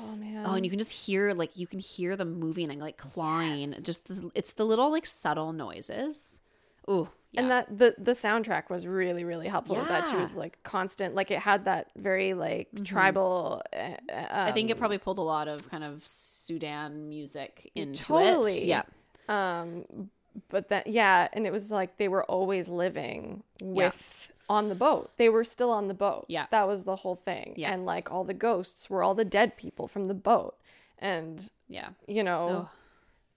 Oh 0.00 0.16
man. 0.16 0.44
Oh, 0.46 0.54
and 0.54 0.64
you 0.64 0.70
can 0.70 0.78
just 0.78 0.92
hear 0.92 1.32
like 1.32 1.56
you 1.56 1.66
can 1.66 1.78
hear 1.78 2.16
them 2.16 2.38
moving 2.38 2.70
and 2.70 2.80
like 2.80 2.96
clawing. 2.96 3.74
Just 3.82 4.08
the, 4.08 4.30
it's 4.34 4.52
the 4.54 4.64
little 4.64 4.90
like 4.90 5.06
subtle 5.06 5.52
noises. 5.52 6.40
Ooh. 6.88 7.08
Yeah. 7.32 7.40
And 7.42 7.50
that 7.50 7.78
the 7.78 7.94
the 7.98 8.12
soundtrack 8.12 8.70
was 8.70 8.86
really 8.86 9.24
really 9.24 9.48
helpful. 9.48 9.76
with 9.76 9.88
That 9.88 10.08
she 10.08 10.16
was 10.16 10.36
like 10.36 10.62
constant, 10.62 11.14
like 11.14 11.30
it 11.30 11.40
had 11.40 11.66
that 11.66 11.90
very 11.96 12.32
like 12.32 12.68
tribal. 12.84 13.62
Uh, 13.76 13.96
I 14.30 14.52
think 14.52 14.70
it 14.70 14.74
um, 14.74 14.78
probably 14.78 14.98
pulled 14.98 15.18
a 15.18 15.22
lot 15.22 15.46
of 15.46 15.68
kind 15.68 15.84
of 15.84 16.06
Sudan 16.06 17.08
music 17.08 17.70
into 17.74 18.02
totally. 18.02 18.58
it. 18.58 18.64
Yeah. 18.64 18.82
Um, 19.28 20.10
but 20.48 20.68
then 20.68 20.84
yeah, 20.86 21.28
and 21.34 21.46
it 21.46 21.52
was 21.52 21.70
like 21.70 21.98
they 21.98 22.08
were 22.08 22.24
always 22.24 22.68
living 22.68 23.42
with 23.62 24.32
on 24.48 24.68
the 24.68 24.74
boat. 24.74 25.10
They 25.16 25.28
were 25.28 25.44
still 25.44 25.70
on 25.70 25.88
the 25.88 25.94
boat. 25.94 26.24
Yeah. 26.28 26.46
that 26.50 26.66
was 26.66 26.84
the 26.84 26.96
whole 26.96 27.16
thing. 27.16 27.54
Yeah. 27.56 27.72
and 27.72 27.84
like 27.84 28.10
all 28.10 28.24
the 28.24 28.34
ghosts 28.34 28.88
were 28.90 29.02
all 29.02 29.14
the 29.14 29.24
dead 29.24 29.56
people 29.56 29.88
from 29.88 30.04
the 30.06 30.14
boat, 30.14 30.56
and 30.98 31.50
Yeah. 31.68 31.90
you 32.06 32.22
know, 32.24 32.48
Oh. 32.48 32.70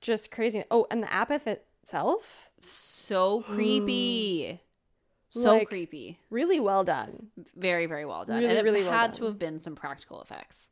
just 0.01 0.32
crazy. 0.32 0.63
Oh, 0.72 0.88
and 0.89 1.03
the 1.03 1.08
apeth 1.08 1.48
itself, 1.48 2.50
So 2.60 3.41
creepy. 3.41 4.60
So 5.34 5.53
Like- 5.53 5.70
creepy. 5.70 6.20
really 6.30 6.60
well 6.60 6.84
done. 6.84 7.32
Very, 7.56 7.86
very 7.86 8.06
well 8.06 8.25
done. 8.25 8.38
Really, 8.39 8.50
and 8.50 8.58
it 8.60 8.63
really 8.63 8.84
well 8.84 8.91
had 8.91 9.13
to 9.13 9.24
have 9.25 9.39
been 9.39 9.60
some 9.60 9.75
practical 9.75 10.22
effects. 10.22 10.68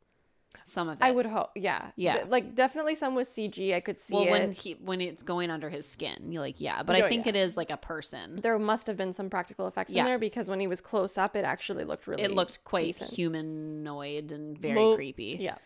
Some 0.64 0.88
of 0.88 0.98
it. 1.00 1.04
I 1.04 1.10
would 1.10 1.26
hope. 1.26 1.50
Yeah, 1.54 1.90
Yeah. 1.96 2.24
Like 2.28 2.54
definitely 2.54 2.94
some 2.94 3.14
with 3.14 3.26
CG. 3.28 3.74
I 3.74 3.80
could 3.80 3.98
see 3.98 4.14
Well, 4.14 4.24
it. 4.24 4.30
when 4.30 4.52
he 4.52 4.72
when 4.74 5.00
it's 5.00 5.22
going 5.22 5.50
under 5.50 5.70
his 5.70 5.88
skin, 5.88 6.30
you're 6.32 6.42
like, 6.42 6.60
yeah. 6.60 6.82
But 6.82 6.96
I 6.96 7.02
Oh, 7.02 7.08
think 7.08 7.24
yeah. 7.26 7.30
it 7.30 7.36
is 7.36 7.56
like 7.56 7.70
a 7.70 7.76
person. 7.76 8.40
there 8.42 8.58
must 8.58 8.86
have 8.86 8.96
been 8.96 9.12
some 9.12 9.30
practical 9.30 9.66
effects 9.66 9.92
Yeah. 9.92 10.02
in 10.02 10.06
there 10.06 10.18
because 10.18 10.48
when 10.50 10.60
he 10.60 10.66
was 10.66 10.80
close 10.80 11.16
up, 11.18 11.34
it 11.36 11.44
actually 11.44 11.84
looked 11.84 12.06
really. 12.06 12.22
It 12.22 12.30
looked 12.32 12.62
quite 12.64 12.84
decent. 12.84 13.10
humanoid 13.12 14.32
and 14.32 14.56
very 14.58 14.74
Well, 14.76 14.94
creepy. 14.94 15.38
Yeah. 15.40 15.56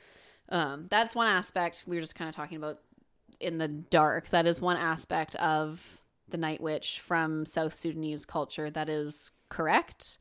Um, 0.49 0.87
that's 0.91 1.15
one 1.15 1.27
aspect 1.27 1.85
we 1.87 1.97
were 1.97 2.03
just 2.03 2.15
kind 2.15 2.29
of 2.29 2.35
talking 2.35 2.57
about 2.59 2.81
in 3.41 3.59
the 3.59 3.69
dark. 3.69 4.29
That 4.31 4.47
is 4.47 4.61
one 4.61 4.77
aspect 4.77 5.35
of 5.37 6.01
the 6.29 6.37
Night 6.37 6.61
Witch 6.61 7.01
from 7.01 7.45
South 7.47 7.75
Sudanese 7.75 8.25
culture 8.25 8.71
that 8.71 8.89
is 8.89 9.33
correct. 9.49 10.19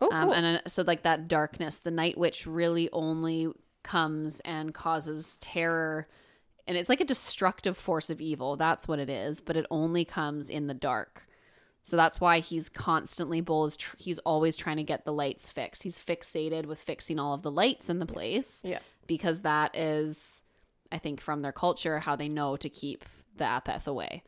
Oh, 0.00 0.10
Um, 0.12 0.30
and 0.32 0.58
uh, 0.58 0.68
so, 0.68 0.82
like 0.86 1.02
that 1.04 1.28
darkness, 1.28 1.78
the 1.78 1.90
Night 1.90 2.18
Witch 2.18 2.46
really 2.46 2.88
only 2.92 3.48
comes 3.86 4.40
and 4.40 4.74
causes 4.74 5.36
terror. 5.40 6.06
And 6.66 6.76
it's 6.76 6.88
like 6.88 7.00
a 7.00 7.04
destructive 7.04 7.78
force 7.78 8.10
of 8.10 8.20
evil. 8.20 8.56
That's 8.56 8.86
what 8.86 8.98
it 8.98 9.08
is. 9.08 9.40
But 9.40 9.56
it 9.56 9.66
only 9.70 10.04
comes 10.04 10.50
in 10.50 10.66
the 10.66 10.74
dark. 10.74 11.22
So 11.84 11.96
that's 11.96 12.20
why 12.20 12.40
he's 12.40 12.68
constantly 12.68 13.40
Bol 13.40 13.66
is 13.66 13.76
tr- 13.76 13.96
he's 13.96 14.18
always 14.18 14.56
trying 14.56 14.78
to 14.78 14.82
get 14.82 15.04
the 15.04 15.12
lights 15.12 15.48
fixed. 15.48 15.84
He's 15.84 15.98
fixated 15.98 16.66
with 16.66 16.80
fixing 16.80 17.20
all 17.20 17.32
of 17.32 17.42
the 17.42 17.50
lights 17.50 17.88
in 17.88 18.00
the 18.00 18.06
place 18.06 18.60
yeah. 18.64 18.80
because 19.06 19.42
that 19.42 19.76
is, 19.76 20.42
I 20.90 20.98
think, 20.98 21.20
from 21.20 21.40
their 21.40 21.52
culture 21.52 22.00
how 22.00 22.16
they 22.16 22.28
know 22.28 22.56
to 22.56 22.68
keep 22.68 23.04
the 23.36 23.44
apeth 23.44 23.86
away. 23.86 24.24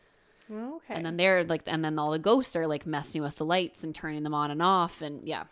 Okay. 0.51 0.95
And 0.95 1.05
then 1.05 1.17
they're 1.17 1.43
like, 1.43 1.63
and 1.67 1.85
then 1.85 1.99
all 1.99 2.13
the 2.13 2.19
ghosts 2.21 2.55
are 2.55 2.69
like 2.69 2.87
messing 2.87 3.23
with 3.23 3.37
the 3.37 3.45
lights 3.45 3.83
and 3.83 3.93
turning 3.93 4.23
them 4.23 4.35
on 4.35 4.53
and 4.53 4.63
off, 4.63 5.03
and 5.03 5.27
yeah. 5.27 5.45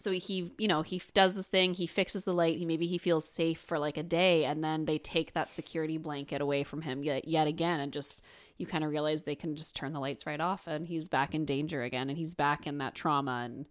So 0.00 0.10
he, 0.12 0.50
you 0.56 0.66
know, 0.66 0.80
he 0.80 1.02
does 1.12 1.34
this 1.34 1.48
thing. 1.48 1.74
He 1.74 1.86
fixes 1.86 2.24
the 2.24 2.32
light. 2.32 2.56
He 2.56 2.64
maybe 2.64 2.86
he 2.86 2.96
feels 2.96 3.28
safe 3.28 3.60
for 3.60 3.78
like 3.78 3.98
a 3.98 4.02
day, 4.02 4.46
and 4.46 4.64
then 4.64 4.86
they 4.86 4.96
take 4.96 5.34
that 5.34 5.50
security 5.50 5.98
blanket 5.98 6.40
away 6.40 6.64
from 6.64 6.80
him 6.80 7.02
yet, 7.04 7.28
yet 7.28 7.46
again, 7.46 7.80
and 7.80 7.92
just 7.92 8.22
you 8.56 8.66
kind 8.66 8.82
of 8.82 8.90
realize 8.90 9.24
they 9.24 9.34
can 9.34 9.54
just 9.56 9.76
turn 9.76 9.92
the 9.92 10.00
lights 10.00 10.24
right 10.24 10.40
off, 10.40 10.66
and 10.66 10.86
he's 10.86 11.06
back 11.06 11.34
in 11.34 11.44
danger 11.44 11.82
again, 11.82 12.08
and 12.08 12.16
he's 12.16 12.34
back 12.34 12.66
in 12.66 12.78
that 12.78 12.94
trauma, 12.94 13.42
and 13.44 13.66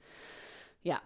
yeah, 0.83 0.99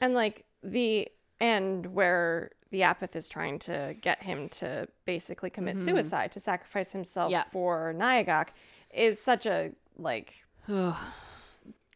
and 0.00 0.14
like 0.14 0.46
the 0.62 1.08
end 1.40 1.84
where 1.86 2.50
the 2.70 2.80
apeth 2.80 3.14
is 3.16 3.28
trying 3.28 3.58
to 3.58 3.94
get 4.00 4.22
him 4.22 4.48
to 4.48 4.88
basically 5.04 5.50
commit 5.50 5.78
suicide 5.78 6.32
to 6.32 6.40
sacrifice 6.40 6.92
himself 6.92 7.26
Mm-hmm. 7.26 7.32
Yeah. 7.32 7.44
for 7.50 7.94
Nyagak 7.94 8.48
is 8.94 9.20
such 9.20 9.44
a 9.44 9.72
like 9.98 10.46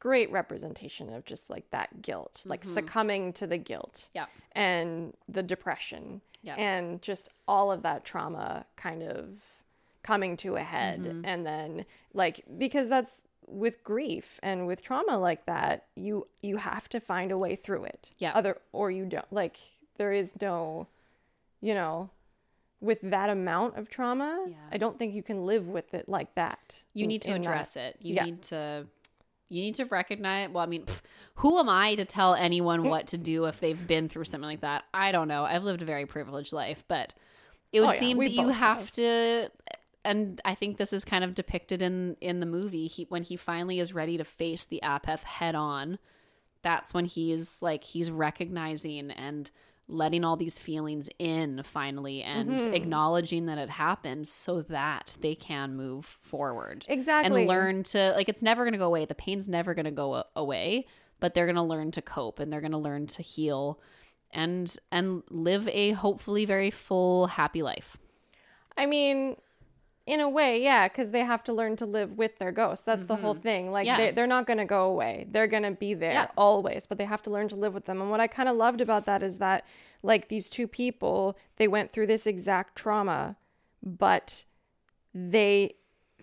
great 0.02 0.32
representation 0.32 1.12
of 1.12 1.24
just 1.24 1.48
like 1.48 1.70
that 1.70 2.02
guilt, 2.02 2.42
like 2.44 2.64
succumbing 2.64 3.32
to 3.32 3.46
the 3.46 3.56
guilt. 3.56 4.08
Mm-hmm. 4.08 4.18
Yeah. 4.18 4.26
And 4.60 5.14
the 5.28 5.44
depression. 5.44 6.20
Yeah. 6.42 6.56
And 6.56 7.00
just 7.00 7.28
all 7.46 7.70
of 7.70 7.82
that 7.82 8.04
trauma 8.04 8.66
kind 8.74 9.04
of 9.04 9.26
coming 10.02 10.36
to 10.38 10.56
a 10.56 10.60
head. 10.62 11.02
Mm-hmm. 11.04 11.24
And 11.24 11.46
then 11.46 11.84
like 12.14 12.44
because 12.58 12.88
that's 12.88 13.22
with 13.46 13.84
grief 13.84 14.40
and 14.42 14.66
with 14.66 14.82
trauma 14.82 15.16
like 15.18 15.46
that, 15.46 15.84
you 15.94 16.26
you 16.42 16.56
have 16.56 16.88
to 16.88 16.98
find 16.98 17.30
a 17.30 17.38
way 17.38 17.54
through 17.54 17.84
it. 17.84 18.10
Yeah. 18.18 18.32
Other 18.34 18.58
or 18.72 18.90
you 18.90 19.04
don't 19.04 19.32
like 19.32 19.56
there 19.98 20.12
is 20.12 20.34
no 20.40 20.88
you 21.60 21.74
know 21.74 22.10
with 22.80 23.00
that 23.02 23.30
amount 23.30 23.76
of 23.78 23.88
trauma, 23.88 24.46
Yeah. 24.48 24.56
I 24.72 24.78
don't 24.78 24.98
think 24.98 25.14
you 25.14 25.22
can 25.22 25.46
live 25.46 25.68
with 25.68 25.94
it 25.94 26.08
like 26.08 26.34
that. 26.34 26.82
you 26.92 27.06
need 27.06 27.22
to 27.22 27.28
in 27.28 27.34
that- 27.42 27.48
address 27.48 27.76
it. 27.76 27.98
You 28.00 28.16
Yeah. 28.16 28.24
need 28.24 28.42
to 28.54 28.88
you 29.52 29.62
need 29.62 29.74
to 29.76 29.84
recognize 29.84 30.48
well, 30.50 30.64
I 30.64 30.66
mean, 30.66 30.84
pff, 30.84 31.00
who 31.36 31.58
am 31.58 31.68
I 31.68 31.94
to 31.96 32.04
tell 32.04 32.34
anyone 32.34 32.84
what 32.84 33.08
to 33.08 33.18
do 33.18 33.44
if 33.44 33.60
they've 33.60 33.86
been 33.86 34.08
through 34.08 34.24
something 34.24 34.48
like 34.48 34.60
that? 34.62 34.84
I 34.92 35.12
don't 35.12 35.28
know. 35.28 35.44
I've 35.44 35.64
lived 35.64 35.82
a 35.82 35.84
very 35.84 36.06
privileged 36.06 36.52
life, 36.52 36.84
but 36.88 37.12
it 37.72 37.80
would 37.80 37.90
Oh, 37.90 37.92
yeah, 37.92 37.98
seem 38.00 38.18
we 38.18 38.26
that 38.28 38.34
you 38.34 38.48
have 38.48 38.78
have. 38.78 38.90
to 38.92 39.50
and 40.04 40.40
I 40.44 40.54
think 40.54 40.78
this 40.78 40.92
is 40.92 41.04
kind 41.04 41.22
of 41.22 41.34
depicted 41.34 41.80
in 41.82 42.16
in 42.20 42.40
the 42.40 42.46
movie. 42.46 42.86
He 42.86 43.06
when 43.08 43.22
he 43.22 43.36
finally 43.36 43.78
is 43.78 43.92
ready 43.92 44.16
to 44.18 44.24
face 44.24 44.64
the 44.66 44.80
Apeth 44.82 45.22
head 45.22 45.54
on, 45.54 45.98
that's 46.62 46.92
when 46.92 47.04
he's 47.04 47.62
like 47.62 47.84
he's 47.84 48.10
recognizing 48.10 49.10
and 49.10 49.50
letting 49.88 50.24
all 50.24 50.36
these 50.36 50.58
feelings 50.58 51.08
in 51.18 51.62
finally 51.64 52.22
and 52.22 52.48
Mhm. 52.60 52.72
acknowledging 52.74 53.46
that 53.46 53.58
it 53.58 53.68
happened 53.68 54.28
so 54.28 54.62
that 54.62 55.16
they 55.20 55.34
can 55.34 55.76
move 55.76 56.04
forward 56.06 56.86
Exactly. 56.88 57.40
and 57.42 57.48
learn 57.48 57.82
to 57.84 58.12
like 58.16 58.28
it's 58.28 58.42
never 58.42 58.64
going 58.64 58.72
to 58.72 58.78
go 58.78 58.86
away 58.86 59.04
the 59.04 59.14
pain's 59.14 59.48
never 59.48 59.74
going 59.74 59.84
to 59.84 59.90
go 59.90 60.24
away 60.36 60.86
but 61.20 61.34
they're 61.34 61.46
going 61.46 61.56
to 61.56 61.62
learn 61.62 61.90
to 61.90 62.00
cope 62.02 62.38
and 62.38 62.52
they're 62.52 62.60
going 62.60 62.72
to 62.72 62.78
learn 62.78 63.06
to 63.08 63.22
heal 63.22 63.80
and 64.30 64.76
and 64.90 65.22
live 65.28 65.68
a 65.68 65.92
hopefully 65.92 66.44
very 66.46 66.70
full 66.70 67.26
happy 67.26 67.62
life 67.62 67.98
I 68.76 68.86
mean, 68.86 69.36
in 70.06 70.18
a 70.20 70.28
way, 70.28 70.60
yeah, 70.62 70.88
because 70.88 71.10
they 71.12 71.20
have 71.20 71.44
to 71.44 71.52
learn 71.52 71.76
to 71.76 71.86
live 71.86 72.18
with 72.18 72.38
their 72.38 72.50
ghosts. 72.52 72.84
That's 72.84 73.04
the 73.04 73.16
whole 73.16 73.34
thing. 73.34 73.70
Like, 73.70 73.86
Mm-hmm. 73.86 74.00
Yeah. 74.00 74.06
they, 74.06 74.10
they're 74.12 74.26
not 74.26 74.46
going 74.46 74.58
to 74.58 74.64
go 74.64 74.84
away. 74.90 75.26
They're 75.30 75.46
going 75.46 75.62
to 75.62 75.70
be 75.70 75.94
there 75.94 76.12
Yeah. 76.12 76.26
always, 76.36 76.86
but 76.86 76.98
they 76.98 77.04
have 77.04 77.22
to 77.22 77.30
learn 77.30 77.48
to 77.48 77.56
live 77.56 77.72
with 77.74 77.84
them. 77.84 78.00
And 78.00 78.10
what 78.10 78.18
I 78.20 78.26
kind 78.26 78.48
of 78.48 78.56
loved 78.56 78.80
about 78.80 79.06
that 79.06 79.22
is 79.22 79.38
that, 79.38 79.64
like, 80.02 80.26
these 80.28 80.48
two 80.50 80.66
people, 80.66 81.36
they 81.56 81.68
went 81.68 81.92
through 81.92 82.08
this 82.08 82.26
exact 82.26 82.74
trauma, 82.76 83.36
but 83.82 84.44
they 85.14 85.74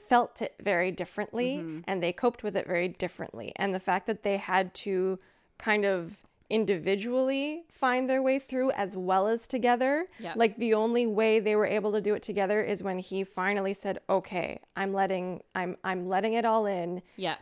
felt 0.09 0.41
it 0.41 0.55
very 0.61 0.91
differently 0.91 1.57
Mm-hmm. 1.57 1.79
and 1.85 2.01
they 2.03 2.11
coped 2.11 2.43
with 2.43 2.57
it 2.57 2.67
very 2.67 2.87
differently. 2.87 3.53
And 3.55 3.73
the 3.73 3.79
fact 3.79 4.07
that 4.07 4.23
they 4.23 4.37
had 4.37 4.73
to 4.85 5.19
kind 5.57 5.85
of 5.85 6.23
individually 6.49 7.63
find 7.69 8.09
their 8.09 8.21
way 8.21 8.39
through 8.39 8.71
as 8.71 8.95
well 8.95 9.27
as 9.27 9.47
together. 9.47 10.05
Yeah. 10.19 10.33
Like 10.35 10.57
the 10.57 10.73
only 10.73 11.05
way 11.07 11.39
they 11.39 11.55
were 11.55 11.65
able 11.65 11.91
to 11.93 12.01
do 12.01 12.15
it 12.15 12.23
together 12.23 12.61
is 12.61 12.83
when 12.83 12.99
he 12.99 13.23
finally 13.23 13.73
said, 13.73 13.99
"Okay, 14.09 14.59
I'm 14.75 14.93
letting 14.93 15.41
I'm 15.55 15.77
I'm 15.83 16.07
letting 16.07 16.33
it 16.33 16.45
all 16.45 16.65
in. 16.65 17.01
yeah 17.15 17.35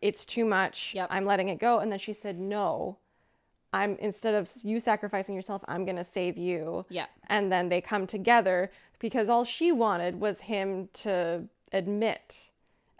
It's 0.00 0.24
too 0.24 0.44
much. 0.44 0.92
Yep. 0.94 1.08
I'm 1.10 1.24
letting 1.24 1.48
it 1.48 1.58
go." 1.58 1.78
And 1.80 1.90
then 1.90 1.98
she 1.98 2.12
said, 2.12 2.38
"No. 2.38 2.98
I'm 3.74 3.96
instead 3.96 4.34
of 4.34 4.50
you 4.62 4.80
sacrificing 4.80 5.34
yourself, 5.34 5.62
I'm 5.66 5.84
going 5.84 5.96
to 5.96 6.04
save 6.04 6.36
you." 6.36 6.86
yeah 6.88 7.06
And 7.28 7.50
then 7.50 7.68
they 7.68 7.80
come 7.80 8.06
together 8.06 8.70
because 8.98 9.28
all 9.28 9.44
she 9.44 9.72
wanted 9.72 10.20
was 10.20 10.42
him 10.42 10.88
to 10.92 11.48
admit 11.72 12.50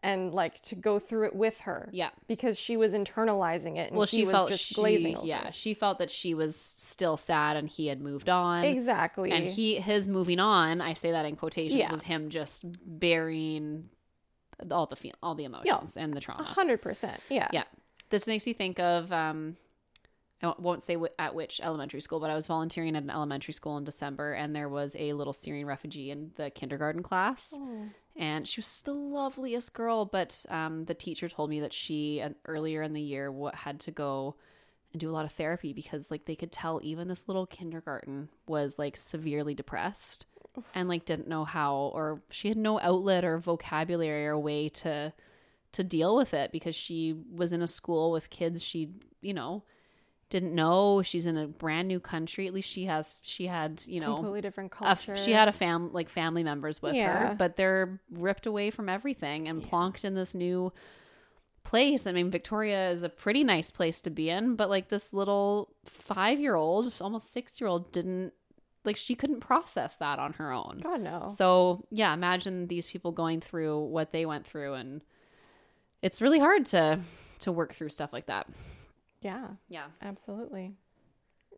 and 0.03 0.33
like 0.35 0.61
to 0.63 0.75
go 0.75 0.99
through 0.99 1.27
it 1.27 1.35
with 1.37 1.61
her. 1.61 1.89
Yeah. 1.93 2.11
Because 2.27 2.59
she 2.59 2.77
was 2.77 2.93
internalizing 2.93 3.77
it 3.77 3.89
and 3.89 3.97
well 3.97 4.07
he 4.07 4.19
she 4.19 4.25
was 4.25 4.33
felt 4.33 4.49
just 4.51 4.65
she, 4.67 4.75
glazing 4.75 5.17
over. 5.17 5.27
yeah 5.27 5.51
she 5.53 5.75
felt 5.75 5.99
that 5.99 6.11
she 6.11 6.35
was 6.35 6.57
still 6.57 7.17
sad 7.17 7.57
and 7.57 7.69
he 7.69 7.87
had 7.87 8.01
moved 8.01 8.29
on 8.29 8.65
Exactly. 8.65 9.31
and 9.31 9.45
he 9.47 9.77
his 9.77 10.09
moving 10.09 10.41
on 10.41 10.81
i 10.81 10.93
say 10.93 11.13
that 11.13 11.25
in 11.25 11.37
quotations 11.37 11.79
Yeah. 11.79 11.91
was 11.91 12.03
him 12.03 12.31
just 12.31 12.65
burying 12.85 13.89
all 14.71 14.87
the 14.87 14.97
feel 14.97 15.13
all 15.23 15.35
the 15.35 15.45
emotions 15.45 15.97
and 15.97 16.13
the 16.15 16.19
A 16.19 16.21
trauma 16.21 16.43
hundred 16.45 16.81
percent. 16.83 17.21
Yeah. 17.29 17.49
yeah 17.53 17.65
this 18.11 18.27
makes 18.27 18.47
me 18.47 18.53
think 18.53 18.79
of 18.81 19.13
um 19.13 19.57
I 20.45 20.55
won't- 20.59 20.83
say 20.83 20.97
wh- 20.97 21.15
at 21.21 21.37
which 21.37 21.61
elementary 21.63 22.01
school, 22.01 22.19
but 22.19 22.29
I 22.29 22.35
was 22.35 22.47
volunteering 22.49 22.97
at 22.97 23.05
an 23.05 23.11
elementary 23.11 23.55
school 23.55 23.77
in 23.77 23.85
December, 23.85 24.33
and 24.33 24.57
there 24.57 24.69
was 24.69 24.97
a 24.99 25.13
little 25.13 25.33
Syrian 25.33 25.69
refugee 25.69 26.11
in 26.11 26.33
the 26.35 26.51
kindergarten 26.51 27.01
class, 27.05 27.55
Oh. 27.57 27.85
And 28.17 28.47
she 28.47 28.61
was 28.61 28.81
the 28.83 28.93
loveliest 28.93 29.75
girl. 29.75 30.05
But 30.05 30.45
um, 30.49 30.85
the 30.85 30.95
teacher 30.95 31.29
told 31.29 31.51
me 31.51 31.61
that 31.61 31.73
she 31.73 32.21
uh, 32.21 32.31
earlier 32.47 32.83
in 32.83 32.93
the 32.93 33.01
year 33.01 33.31
what 33.31 33.55
had 33.55 33.81
to 33.81 33.91
go 33.91 34.37
and 34.93 35.01
do 35.01 35.09
a 35.09 35.13
lot 35.13 35.25
of 35.25 35.33
therapy 35.33 35.73
because 35.73 36.11
like 36.11 36.27
they 36.27 36.37
could 36.37 36.53
tell 36.53 36.81
even 36.83 37.09
this 37.09 37.29
little 37.29 37.47
kindergarten 37.47 38.29
was 38.47 38.79
like 38.79 38.97
severely 38.97 39.55
depressed 39.55 40.27
and 40.75 40.89
like 40.89 41.05
didn't 41.05 41.29
know 41.29 41.45
how 41.45 41.91
or 41.95 42.21
she 42.31 42.49
had 42.49 42.59
no 42.59 42.79
outlet 42.81 43.25
or 43.25 43.39
vocabulary 43.39 44.27
or 44.27 44.39
way 44.39 44.69
to 44.69 45.13
to 45.73 45.83
deal 45.83 46.15
with 46.15 46.35
it 46.35 46.53
because 46.53 46.77
she 46.77 47.15
was 47.35 47.53
in 47.53 47.63
a 47.63 47.67
school 47.67 48.13
with 48.13 48.29
kids 48.29 48.63
she 48.63 48.91
you 49.23 49.33
know 49.33 49.63
didn't 50.33 50.55
know 50.55 51.03
she's 51.03 51.27
in 51.27 51.37
a 51.37 51.47
brand 51.47 51.87
new 51.87 52.01
country 52.01 52.47
at 52.47 52.55
least 52.55 52.69
she 52.69 52.87
has 52.87 53.21
she 53.23 53.47
had 53.47 53.83
you 53.87 54.01
know 54.01 54.15
Completely 54.15 54.41
different 54.41 54.73
a 54.73 54.77
culture. 54.77 55.15
she 55.17 55.33
had 55.33 55.47
a 55.47 55.53
fam 55.53 55.93
like 55.93 56.09
family 56.09 56.43
members 56.43 56.81
with 56.81 56.95
Yeah. 56.95 57.29
her 57.29 57.35
but 57.35 57.57
they're 57.57 58.01
ripped 58.11 58.47
away 58.47 58.71
from 58.71 58.89
everything 58.89 59.47
and 59.47 59.63
plonked 59.63 60.05
in 60.07 60.15
this 60.15 60.35
new 60.35 60.73
place 61.65 62.07
i 62.07 62.13
mean 62.13 62.31
victoria 62.31 62.91
is 62.91 63.03
a 63.03 63.09
pretty 63.11 63.45
nice 63.45 63.71
place 63.71 64.01
to 64.01 64.11
be 64.11 64.31
in 64.31 64.57
but 64.57 64.71
like 64.71 64.89
this 64.89 65.13
little 65.13 65.69
five 65.85 66.41
year 66.41 66.55
old 66.55 66.93
almost 67.01 67.31
six 67.31 67.61
year 67.61 67.69
old 67.69 67.93
didn't 67.93 68.33
like 68.85 68.97
she 68.97 69.15
couldn't 69.15 69.41
process 69.41 69.97
that 69.97 70.19
on 70.19 70.33
her 70.33 70.51
own 70.51 70.81
God 70.83 71.03
no. 71.03 71.27
so 71.29 71.85
yeah 71.91 72.13
imagine 72.15 72.67
these 72.69 72.87
people 72.87 73.13
going 73.13 73.41
through 73.43 73.79
what 73.79 74.13
they 74.13 74.25
went 74.27 74.47
through 74.47 74.73
and 74.75 75.03
it's 76.01 76.21
really 76.23 76.39
hard 76.41 76.65
to 76.67 76.99
to 77.41 77.53
work 77.53 77.75
through 77.75 77.91
stuff 77.91 78.13
like 78.13 78.27
that 78.27 78.49
yeah. 79.23 79.49
yeah 79.69 79.87
Absolutely. 80.03 80.75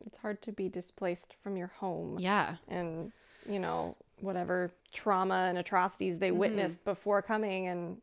It's 0.06 0.18
hard 0.18 0.40
to 0.42 0.52
be 0.52 0.68
displaced 0.68 1.34
from 1.42 1.56
your 1.56 1.68
home 1.68 2.18
yeah 2.18 2.56
and, 2.68 3.10
you 3.48 3.58
know, 3.58 3.96
whatever 4.20 4.72
trauma 4.92 5.46
and 5.48 5.58
atrocities 5.58 6.18
they 6.18 6.30
Mhm. 6.30 6.36
witnessed 6.36 6.84
before 6.84 7.20
coming 7.22 7.66
and 7.66 8.00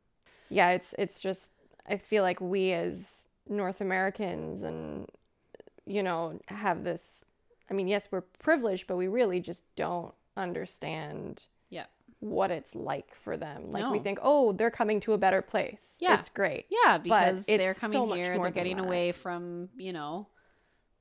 yeah, 0.50 0.72
it's 0.72 0.94
it's 1.00 1.22
just 1.22 1.52
I 1.88 1.98
feel 1.98 2.24
like 2.24 2.42
we 2.42 2.74
as 2.74 3.28
North 3.48 3.80
Americans 3.82 4.64
and 4.64 5.08
you 5.86 6.04
know, 6.04 6.40
have 6.48 6.84
this 6.84 7.24
I 7.70 7.74
mean, 7.74 7.88
yes, 7.88 8.10
we're 8.12 8.22
privileged, 8.22 8.86
but 8.88 8.98
we 8.98 9.08
really 9.08 9.40
just 9.40 9.64
don't 9.78 10.14
understand 10.36 11.48
what 12.22 12.52
it's 12.52 12.76
like 12.76 13.14
for 13.16 13.36
them. 13.36 13.72
Like 13.72 13.92
we 13.92 14.00
think, 14.00 14.20
"Oh, 14.22 14.54
they're 14.54 14.72
coming 14.72 15.00
to 15.02 15.14
a 15.14 15.18
better 15.18 15.42
place." 15.42 15.82
Yeah. 16.00 16.18
It's 16.18 16.30
great. 16.30 16.68
Yeah, 16.70 16.98
because 16.98 17.46
they're 17.46 17.74
coming 17.74 18.08
much 18.08 18.18
here, 18.18 18.40
they're 18.40 18.52
getting 18.52 18.80
away 18.80 19.12
from, 19.12 19.70
you 19.76 19.92
know, 19.92 20.28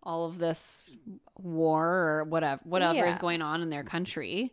all 0.02 0.24
of 0.24 0.38
this 0.38 0.92
war 1.37 1.87
or 1.87 2.24
whatever 2.24 2.62
whatever 2.64 3.06
is 3.06 3.18
going 3.18 3.42
on 3.42 3.62
in 3.62 3.70
their 3.70 3.85
country. 3.85 4.52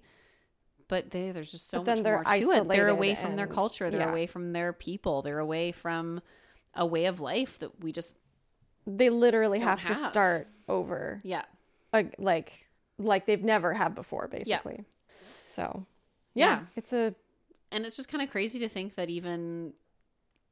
But 0.89 1.11
they, 1.11 1.31
there's 1.31 1.51
just 1.51 1.69
so 1.69 1.79
much 1.79 2.01
they're 2.03 2.23
more 2.23 2.23
to 2.23 2.51
it. 2.51 2.67
They're 2.69 2.87
away 2.87 3.15
from 3.15 3.35
their 3.35 3.47
culture. 3.47 3.89
They're 3.89 4.01
yeah. 4.01 4.09
away 4.09 4.27
from 4.27 4.53
their 4.53 4.71
people. 4.71 5.21
They're 5.21 5.39
away 5.39 5.71
from 5.71 6.21
a 6.75 6.85
way 6.85 7.05
of 7.05 7.19
life 7.19 7.59
that 7.59 7.81
we 7.81 7.91
just 7.91 8.17
They 8.85 9.09
literally 9.09 9.59
Don't 9.59 9.67
have, 9.79 9.85
to 9.87 9.95
start 9.95 10.47
over. 10.69 11.19
yeah 11.23 11.43
like 11.93 12.69
like 12.99 13.25
they've 13.25 13.43
never 13.43 13.73
had 13.73 13.95
before 13.95 14.27
basically 14.27 14.83
so 15.47 15.85
yeah, 16.37 16.59
Yeah. 16.59 16.65
it's 16.75 16.93
a 16.93 17.13
and 17.71 17.85
it's 17.85 17.95
just 17.97 18.09
kind 18.09 18.23
of 18.23 18.29
crazy 18.29 18.59
to 18.59 18.69
think 18.69 18.95
that 18.95 19.09
even 19.09 19.73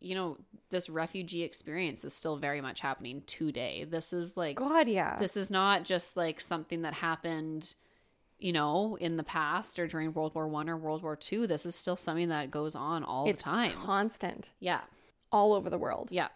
you 0.02 0.14
know 0.16 0.38
this 0.70 0.90
refugee 0.90 1.44
experience 1.44 2.04
is 2.04 2.14
still 2.14 2.38
very 2.38 2.60
much 2.62 2.80
happening 2.82 3.24
today. 3.28 3.86
This 3.90 4.12
is 4.14 4.36
like 4.36 4.58
god 4.58 4.88
yeah. 4.88 5.18
this 5.20 5.38
is 5.38 5.50
not 5.50 5.84
just 5.86 6.18
like 6.18 6.42
something 6.42 6.82
that 6.82 6.94
happened 6.94 7.74
you 8.38 8.52
know 8.52 8.98
in 9.00 9.16
the 9.16 9.24
past 9.24 9.80
or 9.80 9.88
during 9.88 10.12
world 10.14 10.36
war 10.36 10.48
one 10.48 10.70
or 10.70 10.76
world 10.78 11.02
war 11.04 11.16
two. 11.16 11.48
This 11.48 11.66
is 11.66 11.76
still 11.76 11.96
something 11.96 12.30
that 12.30 12.52
goes 12.52 12.76
on 12.76 13.04
all 13.04 13.28
it's 13.30 13.40
the 13.40 13.50
time. 13.50 13.72
constant. 13.72 14.50
Yeah. 14.60 14.82
All 15.32 15.54
over 15.54 15.70
the 15.70 15.78
world. 15.78 16.10
Yeah. 16.12 16.28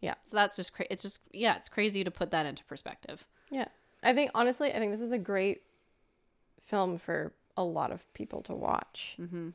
Yeah. 0.00 0.14
so 0.22 0.36
that's 0.36 0.54
just 0.54 0.72
cra- 0.72 0.86
it's 0.90 1.02
just 1.02 1.20
yeah 1.32 1.56
it's 1.56 1.68
crazy 1.68 2.04
to 2.04 2.10
put 2.12 2.30
that 2.30 2.46
into 2.46 2.62
perspective. 2.64 3.26
Yeah. 3.50 3.66
I 4.04 4.14
think 4.14 4.30
honestly 4.32 4.72
i 4.72 4.78
think 4.78 4.92
this 4.92 5.00
is 5.00 5.10
a 5.10 5.18
great 5.18 5.62
film 6.62 6.98
for 6.98 7.32
a 7.58 7.64
lot 7.78 7.90
of 7.92 8.00
people 8.14 8.40
to 8.48 8.54
watch 8.54 9.16
mm-hmm. 9.20 9.48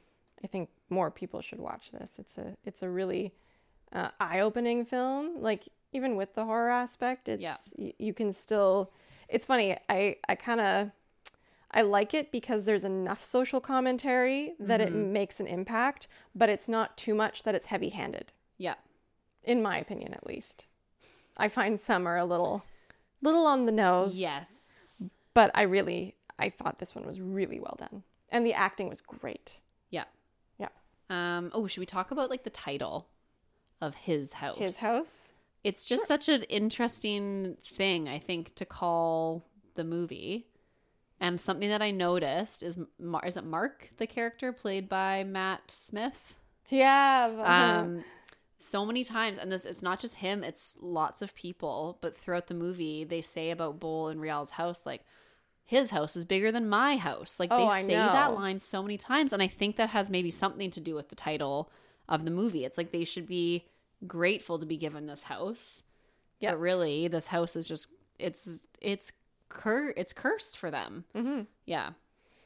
i 0.44 0.48
think 0.48 0.70
more 0.90 1.10
people 1.22 1.42
should 1.42 1.60
watch 1.70 1.86
this 1.92 2.10
it's 2.20 2.38
a 2.38 2.48
it's 2.70 2.84
a 2.84 2.90
really 3.00 3.26
uh, 3.98 4.10
eye-opening 4.20 4.86
film 4.86 5.42
like 5.50 5.64
even 5.92 6.16
with 6.20 6.32
the 6.36 6.44
horror 6.46 6.70
aspect 6.84 7.28
it's 7.30 7.42
Yeah. 7.42 7.58
y- 7.78 7.94
you 8.08 8.14
can 8.20 8.32
still 8.34 8.92
it's 9.30 9.46
funny 9.46 9.78
i 9.90 10.00
i 10.32 10.36
kind 10.36 10.60
of 10.62 10.92
I 11.76 11.82
like 11.82 12.14
it 12.14 12.32
because 12.32 12.66
there's 12.66 12.84
enough 12.84 13.24
social 13.24 13.60
commentary 13.60 14.54
that 14.60 14.80
it 14.80 14.94
Mhm. 14.94 15.08
makes 15.20 15.40
an 15.40 15.48
impact, 15.48 16.08
but 16.36 16.48
it's 16.48 16.70
not 16.70 16.96
too 17.04 17.16
much 17.16 17.42
that 17.46 17.56
it's 17.56 17.66
heavy 17.74 17.90
handed, 17.90 18.32
yeah 18.60 18.76
in 19.44 19.60
my 19.70 19.76
opinion 19.80 20.14
at 20.14 20.28
least. 20.28 20.68
I 21.36 21.48
find 21.50 21.80
some 21.80 22.06
are 22.08 22.16
a 22.26 22.26
little 22.34 22.62
little 23.24 23.48
on 23.54 23.66
the 23.66 23.72
nose. 23.72 24.14
yes 24.14 24.48
But 25.34 25.50
I 25.56 25.64
really 25.64 26.14
I 26.40 26.50
thought 26.50 26.80
this 26.80 26.96
one 26.96 27.06
was 27.06 27.22
really 27.22 27.60
well 27.60 27.76
done. 27.78 28.04
And 28.32 28.46
the 28.46 28.54
acting 28.54 28.90
was 28.90 29.02
great. 29.02 29.60
yeah 29.92 30.06
Yeah. 30.58 30.70
um 31.10 31.52
oh 31.54 31.68
should 31.68 31.80
we 31.82 31.86
talk 31.86 32.12
about 32.12 32.30
like 32.30 32.44
the 32.44 32.50
title 32.50 33.08
of 33.82 33.96
his 33.96 34.34
house 34.34 34.58
His 34.60 34.78
house. 34.80 35.32
it's 35.64 35.86
just 35.86 36.08
such 36.08 36.30
an 36.30 36.44
interesting 36.44 37.58
thing 37.64 38.08
i 38.10 38.18
think 38.20 38.56
to 38.56 38.66
call 38.66 39.46
the 39.76 39.84
movie 39.84 40.48
and 41.20 41.40
something 41.40 41.70
that 41.70 41.82
i 41.82 41.92
noticed 41.92 42.64
is 42.64 42.78
Mar- 43.00 43.26
is 43.26 43.38
it 43.38 43.44
mark 43.46 43.90
the 43.98 44.08
character 44.08 44.52
played 44.54 44.88
by 44.90 45.24
matt 45.24 45.62
smith 45.70 46.36
Yeah. 46.70 47.30
uh-huh. 47.32 47.80
um 47.82 48.04
so 48.58 48.86
many 48.86 49.04
times 49.04 49.38
and 49.38 49.52
this 49.52 49.66
it's 49.66 49.82
not 49.84 50.00
just 50.00 50.16
him 50.16 50.44
it's 50.44 50.78
lots 50.82 51.22
of 51.22 51.36
people 51.36 51.98
but 52.02 52.18
throughout 52.18 52.48
the 52.48 52.54
movie 52.54 53.04
they 53.04 53.22
say 53.22 53.52
about 53.52 53.80
Bol 53.80 54.08
and 54.08 54.22
Rial's 54.22 54.52
house 54.52 54.86
like 54.86 55.02
his 55.66 55.90
house 55.92 56.16
is 56.16 56.26
bigger 56.26 56.52
than 56.52 56.68
my 56.70 56.98
house 56.98 57.40
like 57.40 57.50
Oh, 57.52 57.58
they 57.58 57.64
I 57.74 57.82
say 57.84 57.96
that 57.96 58.34
line 58.34 58.60
so 58.60 58.82
many 58.84 58.98
times 58.98 59.32
and 59.34 59.42
i 59.42 59.48
think 59.48 59.78
that 59.78 59.90
has 59.90 60.10
maybe 60.10 60.30
something 60.32 60.70
to 60.72 60.80
do 60.80 60.94
with 60.96 61.10
the 61.10 61.16
title 61.16 61.72
of 62.10 62.26
the 62.26 62.32
movie 62.32 62.66
it's 62.66 62.78
like 62.78 62.92
they 62.92 63.06
should 63.06 63.28
be 63.28 63.66
grateful 64.06 64.60
to 64.60 64.66
be 64.66 64.78
given 64.78 65.08
this 65.08 65.24
house 65.24 65.86
Yep. 66.40 66.52
but 66.54 66.60
really 66.60 67.08
this 67.08 67.28
house 67.28 67.56
is 67.56 67.68
just 67.68 67.88
it's 68.20 68.60
it's 68.82 69.14
cur 69.50 69.94
it's 69.96 70.12
cursed 70.14 70.58
for 70.58 70.70
them. 70.72 71.06
Mm-hmm. 71.16 71.42
Yeah. 71.66 71.92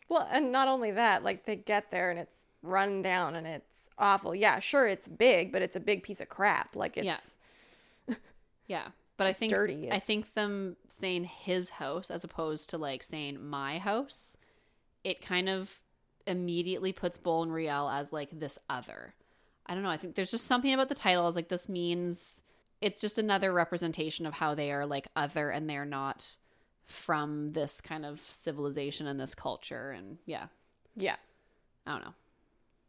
Well, 0.09 0.27
and 0.31 0.51
not 0.51 0.67
only 0.67 0.91
that, 0.91 1.23
like 1.23 1.45
they 1.45 1.55
get 1.55 1.89
there 1.89 2.11
and 2.11 2.19
it's 2.19 2.45
run 2.61 3.01
down 3.01 3.35
and 3.35 3.47
it's 3.47 3.89
awful. 3.97 4.35
Yeah, 4.35 4.59
sure, 4.59 4.87
it's 4.87 5.07
big, 5.07 5.51
but 5.51 5.61
it's 5.61 5.75
a 5.75 5.79
big 5.79 6.03
piece 6.03 6.21
of 6.21 6.29
crap. 6.29 6.75
Like 6.75 6.95
it's 6.97 7.05
Yeah. 8.07 8.15
Yeah. 8.67 8.87
But 9.17 9.27
I 9.27 9.33
think 9.33 9.51
dirty. 9.51 9.91
I 9.91 9.99
think 9.99 10.33
them 10.33 10.77
saying 10.89 11.25
his 11.25 11.69
house 11.71 12.11
as 12.11 12.23
opposed 12.23 12.69
to 12.69 12.77
like 12.77 13.03
saying 13.03 13.43
my 13.43 13.79
house, 13.79 14.37
it 15.03 15.21
kind 15.21 15.49
of 15.49 15.79
immediately 16.27 16.93
puts 16.93 17.17
Bol 17.17 17.43
and 17.43 17.53
Rial 17.53 17.89
as 17.89 18.13
like 18.13 18.29
this 18.31 18.59
other. 18.69 19.15
I 19.65 19.73
don't 19.73 19.83
know. 19.83 19.89
I 19.89 19.97
think 19.97 20.15
there's 20.15 20.31
just 20.31 20.45
something 20.45 20.73
about 20.73 20.89
the 20.89 20.95
title 20.95 21.27
is 21.27 21.35
like 21.35 21.49
this 21.49 21.67
means 21.67 22.43
it's 22.79 23.01
just 23.01 23.17
another 23.17 23.51
representation 23.51 24.25
of 24.25 24.33
how 24.33 24.53
they 24.53 24.71
are 24.71 24.85
like 24.85 25.07
other 25.15 25.49
and 25.49 25.69
they're 25.69 25.85
not 25.85 26.37
from 26.85 27.51
this 27.53 27.81
kind 27.81 28.05
of 28.05 28.21
civilization 28.29 29.07
and 29.07 29.19
this 29.19 29.35
culture 29.35 29.91
and 29.91 30.19
yeah, 30.25 30.45
yeah, 30.95 31.15
I 31.85 31.91
don't 31.91 32.01
know. 32.05 32.13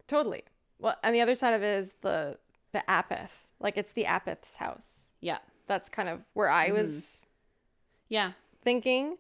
totally. 0.07 0.45
Well, 0.79 0.97
and 1.03 1.15
the 1.15 1.21
other 1.21 1.35
side 1.35 1.55
of 1.55 1.63
it 1.63 1.79
is 1.79 1.95
the 2.03 2.39
the 2.73 2.85
apeth. 2.89 3.31
Like 3.61 3.77
it's 3.77 3.93
the 3.93 4.05
apeth's 4.05 4.57
house. 4.57 5.13
Yeah. 5.21 5.39
That's 5.69 5.89
kind 5.89 6.09
of 6.09 6.21
where 6.33 6.49
I 6.51 6.73
was 6.73 7.19
Yeah. 8.09 8.33
thinking. 8.63 9.17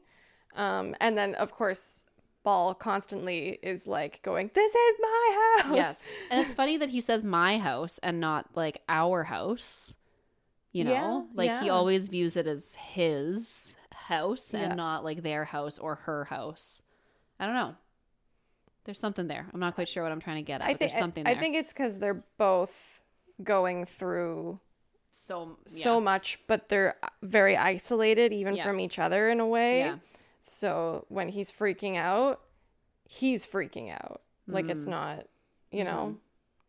Um, 0.56 0.96
and 1.00 1.16
then 1.16 1.34
of 1.36 1.52
course 1.52 2.04
Bol 2.42 2.74
constantly 2.74 3.58
is 3.62 3.86
like 3.86 4.22
going, 4.22 4.50
"This 4.54 4.74
is 4.74 4.96
my 5.00 5.58
house." 5.62 5.76
Yes. 5.76 6.02
And 6.30 6.40
it's 6.40 6.52
funny 6.54 6.76
that 6.78 6.88
he 6.88 7.00
says 7.00 7.22
my 7.22 7.58
house 7.58 7.98
and 7.98 8.18
not 8.20 8.46
like 8.56 8.82
our 8.88 9.24
house. 9.24 9.96
You 10.72 10.84
know, 10.84 10.90
Yeah, 10.92 11.22
like 11.34 11.62
he 11.62 11.68
always 11.70 12.08
views 12.08 12.36
it 12.36 12.46
as 12.46 12.74
his 12.74 13.76
house 13.92 14.54
Yeah. 14.54 14.60
and 14.64 14.76
not 14.76 15.02
like 15.04 15.22
their 15.22 15.44
house 15.44 15.78
or 15.78 15.94
her 15.96 16.24
house. 16.26 16.82
I 17.40 17.46
don't 17.46 17.54
know. 17.54 17.74
There's 18.84 18.98
something 19.00 19.26
there. 19.28 19.46
I'm 19.52 19.60
not 19.60 19.74
quite 19.74 19.88
sure 19.88 20.02
what 20.02 20.12
I'm 20.12 20.20
trying 20.20 20.36
to 20.36 20.46
get 20.46 20.60
at, 20.60 20.64
I 20.64 20.66
think 20.68 20.78
there's 20.78 20.94
something 20.96 21.24
there. 21.24 21.34
I 21.34 21.38
think 21.38 21.56
it's 21.56 21.72
because 21.72 21.98
they're 21.98 22.24
both 22.38 23.02
going 23.42 23.84
through 23.84 24.60
so 25.10 25.58
so 25.66 26.00
much, 26.00 26.38
but 26.46 26.68
they're 26.68 26.96
very 27.22 27.56
isolated 27.56 28.32
even 28.32 28.54
Yeah. 28.56 28.64
from 28.64 28.80
each 28.80 28.98
other 28.98 29.28
in 29.30 29.40
a 29.40 29.46
way. 29.46 29.80
Yeah. 29.80 29.98
So 30.40 31.04
when 31.08 31.28
he's 31.28 31.50
freaking 31.50 31.96
out, 31.96 32.40
he's 33.04 33.44
freaking 33.46 33.90
out. 33.92 34.22
Like 34.46 34.68
it's 34.68 34.86
Mm. 34.86 34.90
not, 34.90 35.26
you 35.70 35.84
know. 35.84 36.16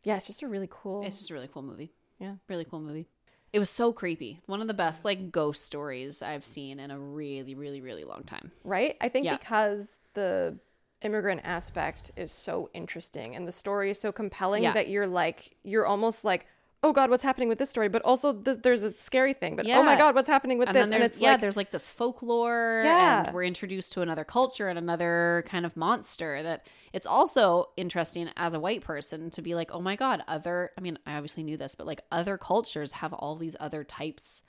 Yeah, 0.04 0.17
it's 0.17 0.28
just 0.28 0.41
a 0.41 0.47
really 0.47 0.67
cool. 0.69 1.04
It's 1.06 1.17
just 1.17 1.30
a 1.32 1.34
really 1.34 1.47
cool 1.47 1.62
movie. 1.62 1.93
Yeah. 2.19 2.36
Really 2.47 2.65
cool 2.65 2.80
movie. 2.80 3.08
It 3.52 3.60
was 3.60 3.69
so 3.69 3.91
creepy. 3.93 4.41
One 4.45 4.62
of 4.62 4.67
the 4.67 4.73
best 4.73 5.06
like 5.06 5.32
ghost 5.32 5.65
stories 5.65 6.21
I've 6.21 6.45
seen 6.45 6.80
in 6.80 6.91
a 6.91 6.99
really, 6.99 7.56
really, 7.56 7.82
really 7.82 8.04
long 8.04 8.23
time. 8.23 8.52
right? 8.63 8.95
I 9.02 9.10
think 9.10 9.25
Yeah. 9.25 9.38
because 9.38 9.99
the 10.13 10.60
immigrant 11.02 11.41
aspect 11.45 12.12
is 12.17 12.32
so 12.32 12.69
interesting 12.73 13.34
and 13.36 13.47
the 13.47 13.52
story 13.54 13.89
is 13.89 13.99
so 13.99 14.12
compelling 14.12 14.63
Yeah. 14.63 14.73
that 14.73 14.89
you're 14.89 15.08
like 15.08 15.56
you're 15.63 15.86
almost 15.86 16.25
like 16.25 16.45
oh 16.81 16.93
god 16.93 17.09
what's 17.09 17.23
happening 17.23 17.49
with 17.49 17.57
this 17.57 17.69
story 17.69 17.89
but 17.89 18.01
also 18.03 18.33
th- 18.33 18.57
there's 18.63 18.83
a 18.83 18.95
scary 18.95 19.33
thing 19.33 19.55
but 19.55 19.67
oh 19.69 19.83
my 19.83 19.97
god 19.97 20.15
what's 20.15 20.27
happening 20.27 20.57
with 20.57 20.69
and 20.69 20.75
this 20.75 20.85
then 20.85 20.93
and 20.93 21.01
there's 21.01 21.11
it's 21.11 21.21
yeah, 21.21 21.31
like 21.31 21.41
there's 21.41 21.57
like 21.57 21.71
this 21.71 21.85
folklore, 21.87 22.81
Yeah. 22.85 23.25
and 23.25 23.33
we're 23.33 23.43
introduced 23.43 23.93
to 23.93 24.01
another 24.01 24.23
culture 24.23 24.67
and 24.67 24.77
another 24.77 25.43
kind 25.47 25.65
of 25.65 25.75
monster. 25.75 26.41
That 26.41 26.65
it's 26.93 27.05
also 27.05 27.65
interesting 27.77 28.29
as 28.37 28.53
a 28.53 28.59
white 28.59 28.81
person 28.81 29.29
to 29.31 29.41
be 29.41 29.55
like, 29.55 29.71
oh 29.71 29.81
my 29.81 29.95
god, 29.95 30.23
other. 30.27 30.71
I 30.77 30.81
mean, 30.81 30.97
I 31.05 31.15
obviously 31.15 31.43
knew 31.43 31.57
this, 31.57 31.75
but 31.75 31.87
like 31.87 32.01
other 32.11 32.37
cultures 32.37 32.93
have 32.93 33.13
all 33.13 33.35
these 33.35 33.55
other 33.59 33.83
types 33.83 34.43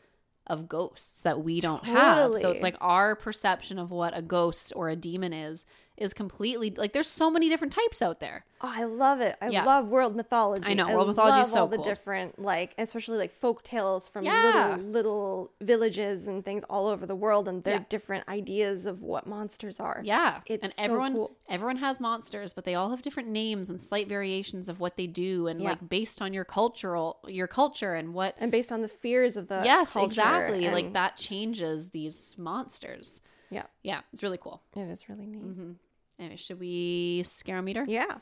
of 0.47 0.69
ghosts 0.69 1.23
that 1.23 1.43
we 1.43 1.61
don't 1.61 1.85
have. 1.85 2.37
So 2.39 2.51
it's 2.51 2.63
like 2.63 2.77
our 2.81 3.15
perception 3.15 3.79
of 3.79 3.91
what 3.91 4.17
a 4.17 4.23
ghost 4.23 4.73
or 4.75 4.89
a 4.89 4.97
demon 4.97 5.33
is 5.33 5.65
is 6.01 6.13
completely 6.13 6.71
like 6.71 6.93
there's 6.93 7.07
so 7.09 7.31
many 7.31 7.49
different 7.49 7.73
types 7.73 8.01
out 8.03 8.21
there. 8.21 8.45
Oh, 8.63 8.71
I 8.75 8.85
love 8.85 9.21
it. 9.21 9.37
I 9.41 9.49
Yeah. 9.49 9.65
love 9.65 9.89
world 9.89 10.15
mythology. 10.17 10.65
I 10.67 10.75
know, 10.75 10.91
world 10.93 11.09
mythology 11.09 11.41
is 11.41 11.51
so 11.53 11.61
all 11.63 11.67
the 11.69 11.79
different, 11.79 12.39
like, 12.39 12.75
especially 12.77 13.17
like 13.17 13.33
folk 13.33 13.63
tales 13.63 14.07
from 14.09 14.25
Yeah. 14.25 14.43
little 14.43 14.85
little 14.91 15.51
villages 15.61 16.29
and 16.29 16.45
things 16.45 16.63
all 16.69 16.87
over 16.89 17.07
the 17.07 17.15
world, 17.15 17.49
and 17.49 17.63
their 17.65 17.75
Yeah. 17.75 17.85
different 17.89 18.29
ideas 18.29 18.85
of 18.87 19.03
what 19.03 19.27
monsters 19.27 19.81
are. 19.81 20.01
Yeah. 20.05 20.41
It's 20.47 20.63
and 20.63 20.73
so 20.73 20.83
everyone 20.83 21.13
cool. 21.15 21.37
everyone 21.49 21.77
has 21.79 22.01
monsters, 22.01 22.53
but 22.53 22.65
they 22.65 22.75
all 22.75 22.91
have 22.91 23.03
different 23.03 23.29
names 23.31 23.71
and 23.71 23.81
slight 23.81 24.09
variations 24.09 24.69
of 24.69 24.81
what 24.81 24.97
they 24.97 25.07
do 25.07 25.47
and 25.47 25.61
like 25.61 25.89
based 25.89 26.21
on 26.21 26.33
your 26.35 26.45
cultural 26.45 27.19
your 27.29 27.47
culture 27.47 27.95
and 27.95 28.13
what 28.15 28.35
and 28.39 28.51
based 28.51 28.73
on 28.73 28.83
the 28.83 28.89
fears 28.89 29.37
of 29.37 29.49
the 29.49 29.63
Yes, 29.65 29.97
exactly. 29.97 30.69
Like 30.71 30.93
that 30.95 31.17
changes 31.17 31.91
these 31.91 32.35
monsters. 32.39 33.23
Yeah, 33.53 33.65
Yeah, 33.83 34.03
it's 34.13 34.23
really 34.23 34.39
cool. 34.39 34.63
it 34.77 34.81
is 34.89 35.09
really 35.09 35.27
neat. 35.27 35.43
hmm 35.43 35.73
Anyway, 36.21 36.37
should 36.37 36.61
we 36.61 37.23
scare 37.25 37.61
meter? 37.63 37.85
Yeah, 37.89 38.19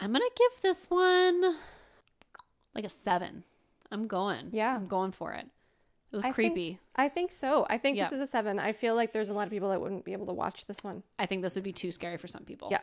I'm 0.00 0.12
gonna 0.12 0.24
give 0.36 0.60
this 0.60 0.90
one 0.90 1.56
like 2.74 2.84
a 2.84 2.88
seven. 2.88 3.44
I'm 3.90 4.08
going. 4.08 4.48
Yeah. 4.52 4.74
I'm 4.74 4.88
going 4.88 5.12
for 5.12 5.32
it. 5.32 5.46
It 6.12 6.16
was 6.16 6.24
I 6.24 6.32
think- 6.32 6.34
creepy. 6.54 6.80
I 6.96 7.08
think 7.08 7.30
so. 7.32 7.66
I 7.70 7.78
think 7.78 7.96
this 7.98 8.12
is 8.12 8.20
a 8.20 8.26
seven. 8.26 8.58
I 8.58 8.72
feel 8.72 8.94
like 8.96 9.12
there's 9.12 9.28
a 9.28 9.34
lot 9.34 9.46
of 9.46 9.50
people 9.50 9.70
that 9.70 9.80
wouldn't 9.80 10.04
be 10.04 10.12
able 10.12 10.26
to 10.26 10.32
watch 10.32 10.66
this 10.66 10.82
one. 10.82 11.02
I 11.18 11.26
think 11.26 11.42
this 11.42 11.54
would 11.54 11.64
be 11.64 11.72
too 11.72 11.90
scary 11.92 12.18
for 12.18 12.26
some 12.28 12.42
people. 12.44 12.68
Yeah, 12.72 12.80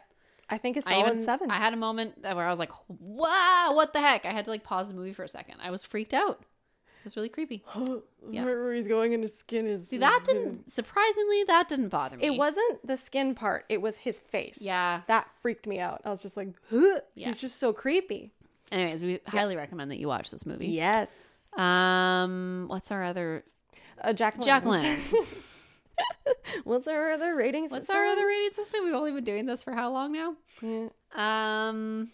I 0.49 0.57
think 0.57 0.77
a 0.77 0.79
I 0.79 0.83
solid 0.83 1.07
even 1.13 1.23
seven. 1.25 1.51
I 1.51 1.57
had 1.57 1.73
a 1.73 1.77
moment 1.77 2.15
where 2.21 2.45
I 2.45 2.49
was 2.49 2.59
like, 2.59 2.71
"Wow, 2.87 3.71
what 3.73 3.91
the 3.93 3.99
heck?" 3.99 4.25
I 4.25 4.31
had 4.31 4.45
to 4.45 4.51
like 4.51 4.63
pause 4.63 4.87
the 4.87 4.93
movie 4.93 5.13
for 5.13 5.23
a 5.23 5.27
second. 5.29 5.55
I 5.61 5.69
was 5.71 5.83
freaked 5.83 6.13
out. 6.13 6.43
It 7.01 7.05
was 7.05 7.15
really 7.15 7.29
creepy. 7.29 7.63
Yeah. 8.29 8.43
Where 8.45 8.71
he's 8.71 8.87
going 8.87 9.15
and 9.15 9.23
his 9.23 9.35
skin 9.35 9.65
is. 9.65 9.87
See, 9.87 9.97
that 9.97 10.21
didn't 10.27 10.69
surprisingly 10.71 11.43
that 11.45 11.67
didn't 11.67 11.89
bother 11.89 12.17
me. 12.17 12.27
It 12.27 12.37
wasn't 12.37 12.85
the 12.85 12.95
skin 12.95 13.33
part. 13.33 13.65
It 13.67 13.81
was 13.81 13.97
his 13.97 14.19
face. 14.19 14.59
Yeah. 14.61 15.01
that 15.07 15.27
freaked 15.41 15.65
me 15.65 15.79
out. 15.79 16.01
I 16.05 16.11
was 16.11 16.21
just 16.21 16.37
like, 16.37 16.49
"Huh." 16.69 16.99
Yeah. 17.15 17.29
he's 17.29 17.41
just 17.41 17.57
so 17.57 17.73
creepy. 17.73 18.31
Anyways, 18.71 19.01
we 19.01 19.19
highly 19.25 19.55
recommend 19.57 19.89
that 19.89 19.97
you 19.97 20.07
watch 20.07 20.29
this 20.29 20.45
movie. 20.45 20.67
Yes, 20.67 21.49
Um, 21.57 22.65
what's 22.67 22.91
our 22.91 23.03
other 23.03 23.43
uh, 24.01 24.13
Jacqueline. 24.13 24.45
Jacqueline? 24.45 24.99
What's 26.63 26.87
our 26.87 27.11
other 27.11 27.35
rating 27.35 27.63
What's 27.63 27.87
system? 27.87 27.95
our 27.97 28.05
other 28.05 28.25
rating 28.27 28.51
system? 28.53 28.85
We've 28.85 28.93
only 28.93 29.11
been 29.11 29.23
doing 29.23 29.45
this 29.45 29.63
for 29.63 29.73
how 29.73 29.91
long 29.91 30.11
now? 30.13 30.35
Yeah. 30.61 30.87
Um, 31.15 32.11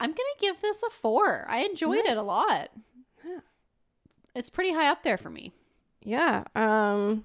I'm 0.00 0.10
gonna 0.10 0.38
give 0.40 0.60
this 0.60 0.82
a 0.82 0.90
four. 0.90 1.46
I 1.48 1.60
enjoyed 1.64 2.04
it 2.04 2.16
a 2.16 2.22
lot. 2.22 2.68
It's 4.38 4.50
pretty 4.50 4.72
high 4.72 4.88
up 4.88 5.02
there 5.02 5.18
for 5.18 5.30
me. 5.30 5.52
Yeah. 6.02 6.44
Um. 6.54 7.24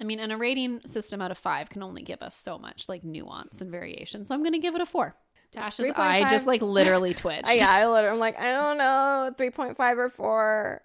I 0.00 0.04
mean, 0.04 0.18
and 0.18 0.32
a 0.32 0.36
rating 0.36 0.80
system 0.86 1.20
out 1.20 1.30
of 1.30 1.38
five 1.38 1.70
can 1.70 1.82
only 1.82 2.02
give 2.02 2.22
us 2.22 2.34
so 2.34 2.58
much 2.58 2.88
like 2.88 3.04
nuance 3.04 3.60
and 3.60 3.70
variation. 3.70 4.24
So 4.24 4.34
I'm 4.34 4.42
gonna 4.42 4.58
give 4.58 4.74
it 4.74 4.80
a 4.80 4.86
four. 4.86 5.14
Tash's 5.52 5.90
eye 5.90 6.28
just 6.30 6.46
like 6.46 6.62
literally 6.62 7.12
twitched. 7.22 7.46
I, 7.46 7.54
yeah, 7.54 7.70
I 7.70 7.86
literally, 7.86 8.14
I'm 8.14 8.18
like, 8.18 8.38
I 8.38 8.50
don't 8.52 8.78
know, 8.78 9.32
three 9.36 9.50
point 9.50 9.76
five 9.76 9.98
or 9.98 10.08
four. 10.08 10.82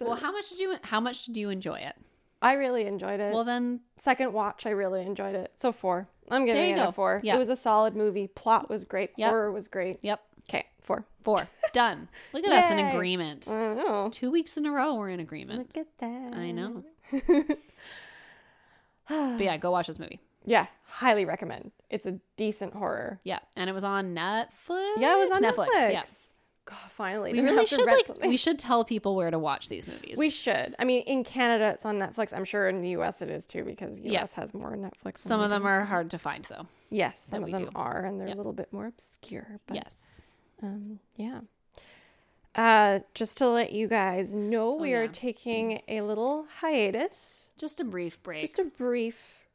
Well, 0.00 0.16
how 0.16 0.32
much 0.32 0.50
did 0.50 0.58
you 0.58 0.76
how 0.82 1.00
much 1.00 1.24
did 1.24 1.36
you 1.36 1.50
enjoy 1.50 1.76
it? 1.76 1.94
I 2.42 2.54
really 2.54 2.84
enjoyed 2.86 3.20
it. 3.20 3.32
Well, 3.32 3.44
then 3.44 3.80
Second 3.98 4.32
watch, 4.32 4.66
I 4.66 4.70
really 4.70 5.02
enjoyed 5.02 5.34
it. 5.34 5.52
So 5.56 5.72
four. 5.72 6.06
I'm 6.30 6.44
giving 6.44 6.70
it 6.70 6.76
go. 6.76 6.88
a 6.88 6.92
four. 6.92 7.20
Yeah. 7.24 7.36
It 7.36 7.38
was 7.38 7.48
a 7.48 7.56
solid 7.56 7.96
movie. 7.96 8.26
Plot 8.28 8.68
was 8.68 8.84
great. 8.84 9.10
Yep. 9.16 9.30
Horror 9.30 9.52
was 9.52 9.68
great. 9.68 9.98
yep, 10.02 10.22
Okay, 10.48 10.64
four. 10.80 11.04
four 11.22 11.48
done. 11.72 12.08
Look 12.32 12.46
at 12.46 12.52
us 12.52 12.70
in 12.70 12.78
Yay. 12.78 12.90
agreement. 12.94 13.48
I 13.48 13.54
don't 13.54 13.76
know. 13.76 14.08
Two 14.12 14.30
weeks 14.30 14.56
in 14.56 14.64
a 14.66 14.70
row, 14.70 14.94
we're 14.94 15.08
in 15.08 15.20
agreement. 15.20 15.58
Look 15.58 15.76
at 15.76 15.98
that. 15.98 16.34
I 16.38 16.50
know. 16.52 16.84
But 19.08 19.40
yeah, 19.40 19.56
go 19.56 19.70
watch 19.70 19.86
this 19.86 19.98
movie. 19.98 20.18
Yeah, 20.44 20.66
highly 20.84 21.24
recommend. 21.24 21.70
It's 21.90 22.06
a 22.06 22.18
decent 22.36 22.74
horror. 22.74 23.20
Yeah, 23.24 23.38
and 23.56 23.70
it 23.70 23.72
was 23.72 23.84
on 23.84 24.14
Netflix. 24.14 24.94
Yeah, 24.98 25.14
it 25.16 25.18
was 25.18 25.30
on 25.30 25.42
Netflix. 25.42 25.68
Yeah, 25.74 26.02
God, 26.64 26.76
finally. 26.90 27.32
we 27.32 27.40
really 27.40 27.56
have 27.58 27.68
to 27.68 27.74
should 27.76 27.86
rent 27.86 27.98
like 27.98 28.06
something. 28.08 28.28
we 28.28 28.36
should 28.36 28.58
tell 28.58 28.84
people 28.84 29.14
where 29.14 29.30
to 29.30 29.38
watch 29.38 29.68
these 29.68 29.86
movies. 29.86 30.16
We 30.18 30.30
should. 30.30 30.74
I 30.80 30.84
mean, 30.84 31.02
in 31.02 31.22
Canada, 31.22 31.68
it's 31.72 31.84
on 31.84 31.96
Netflix. 31.98 32.32
I'm 32.36 32.44
sure 32.44 32.68
in 32.68 32.80
the 32.82 32.88
US 32.90 33.22
it 33.22 33.30
is 33.30 33.46
too 33.46 33.62
because 33.64 34.00
US 34.00 34.04
Yeah. 34.04 34.26
has 34.40 34.52
more 34.52 34.76
Netflix. 34.76 35.18
Some 35.18 35.40
of 35.40 35.50
them 35.50 35.64
are 35.66 35.84
hard 35.84 36.10
to 36.10 36.18
find 36.18 36.44
though. 36.46 36.66
Yes, 36.90 37.20
some 37.24 37.42
of 37.42 37.46
we 37.46 37.52
them 37.52 37.64
do. 37.66 37.70
are, 37.76 38.04
and 38.04 38.20
they're 38.20 38.28
a 38.28 38.34
little 38.34 38.52
bit 38.52 38.72
more 38.72 38.86
obscure. 38.86 39.60
But 39.66 39.76
yes. 39.76 40.15
Um, 40.62 41.00
yeah. 41.16 41.40
Uh, 42.54 43.00
just 43.14 43.36
to 43.38 43.48
let 43.48 43.72
you 43.72 43.86
guys 43.86 44.34
know, 44.34 44.74
we 44.74 44.94
are 44.94 45.00
Oh, 45.00 45.04
yeah. 45.04 45.10
taking 45.12 45.82
a 45.88 46.00
little 46.00 46.46
hiatus, 46.60 47.50
Just 47.58 47.80
a 47.80 47.84
brief 47.84 48.22
break. 48.22 48.42
just 48.42 48.58
a 48.58 48.64
brief 48.64 49.46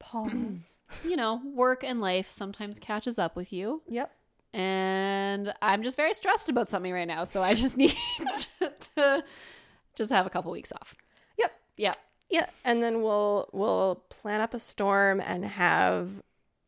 pause. 0.00 0.32
you 1.04 1.16
know, 1.16 1.40
work 1.54 1.82
and 1.84 2.00
life 2.00 2.30
sometimes 2.30 2.78
catches 2.78 3.18
up 3.18 3.36
with 3.36 3.52
you. 3.52 3.82
yep. 3.88 4.12
And 4.52 5.52
I'm 5.62 5.82
just 5.82 5.96
very 5.96 6.14
stressed 6.14 6.48
about 6.48 6.68
something 6.68 6.92
right 6.92 7.08
now, 7.08 7.24
so 7.24 7.42
I 7.42 7.54
just 7.54 7.76
need 7.78 7.94
to, 8.60 8.72
to 8.94 9.24
just 9.96 10.10
have 10.12 10.26
a 10.26 10.30
couple 10.30 10.52
weeks 10.52 10.70
off. 10.72 10.94
Yep. 11.38 11.52
Yeah. 11.76 11.92
Yeah, 12.30 12.46
and 12.64 12.82
then 12.82 13.02
we'll 13.02 13.48
we'll 13.52 13.96
plan 14.08 14.40
up 14.40 14.54
a 14.54 14.58
storm 14.58 15.20
and 15.20 15.44
have 15.44 16.08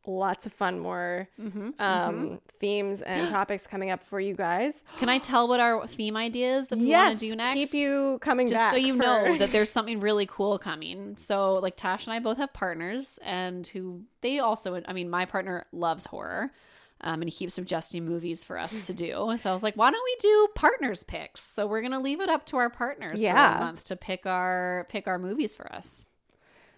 lots 0.07 0.47
of 0.47 0.53
fun 0.53 0.79
more 0.79 1.29
Mm-hmm. 1.41 1.71
um, 1.79 2.41
themes 2.61 3.03
and 3.03 3.29
topics 3.31 3.67
coming 3.67 3.91
up 3.91 4.03
for 4.03 4.19
you 4.21 4.35
guys. 4.35 4.85
Can 4.99 5.09
I 5.09 5.19
tell 5.19 5.49
what 5.49 5.61
our 5.61 5.87
theme 5.87 6.17
idea 6.17 6.59
is 6.59 6.67
that 6.69 6.79
we 6.79 6.91
want 6.93 7.19
to 7.19 7.21
do 7.29 7.37
next? 7.37 7.55
keep 7.73 7.75
you 7.75 8.19
coming 8.21 8.47
just 8.47 8.55
back. 8.57 8.71
so 8.73 8.77
you 8.77 8.95
for- 8.97 9.03
know 9.03 9.37
that 9.39 9.51
there's 9.51 9.71
something 9.71 10.01
really 10.01 10.27
cool 10.27 10.59
coming. 10.59 11.17
So, 11.17 11.55
like 11.55 11.77
Tash 11.77 12.07
and 12.07 12.15
I 12.15 12.19
both 12.21 12.37
have 12.39 12.53
partners, 12.53 13.19
and 13.23 13.67
who 13.67 14.03
they 14.23 14.39
also, 14.39 14.81
I 14.87 14.93
mean, 14.93 15.11
my 15.11 15.25
partner 15.25 15.67
loves 15.73 16.07
horror, 16.07 16.51
um, 17.03 17.21
and 17.21 17.29
he 17.29 17.37
keeps 17.37 17.55
suggesting 17.55 18.05
movies 18.07 18.43
for 18.43 18.59
us 18.59 18.87
to 18.87 18.95
do. 18.95 19.35
So 19.39 19.51
I 19.51 19.53
was 19.53 19.63
like, 19.63 19.75
why 19.77 19.91
don't 19.91 20.03
we 20.05 20.17
do 20.21 20.49
partners 20.55 21.05
picks? 21.05 21.43
So 21.43 21.67
we're 21.67 21.83
gonna 21.83 22.01
leave 22.01 22.21
it 22.21 22.29
up 22.31 22.47
to 22.47 22.57
our 22.57 22.71
partners 22.71 23.21
for 23.21 23.25
Yeah. 23.25 23.57
a 23.57 23.61
month 23.61 23.85
to 23.85 23.97
pick 23.97 24.25
our 24.27 24.87
pick 24.89 25.07
our 25.07 25.19
movies 25.19 25.55
for 25.55 25.71
us. 25.73 26.07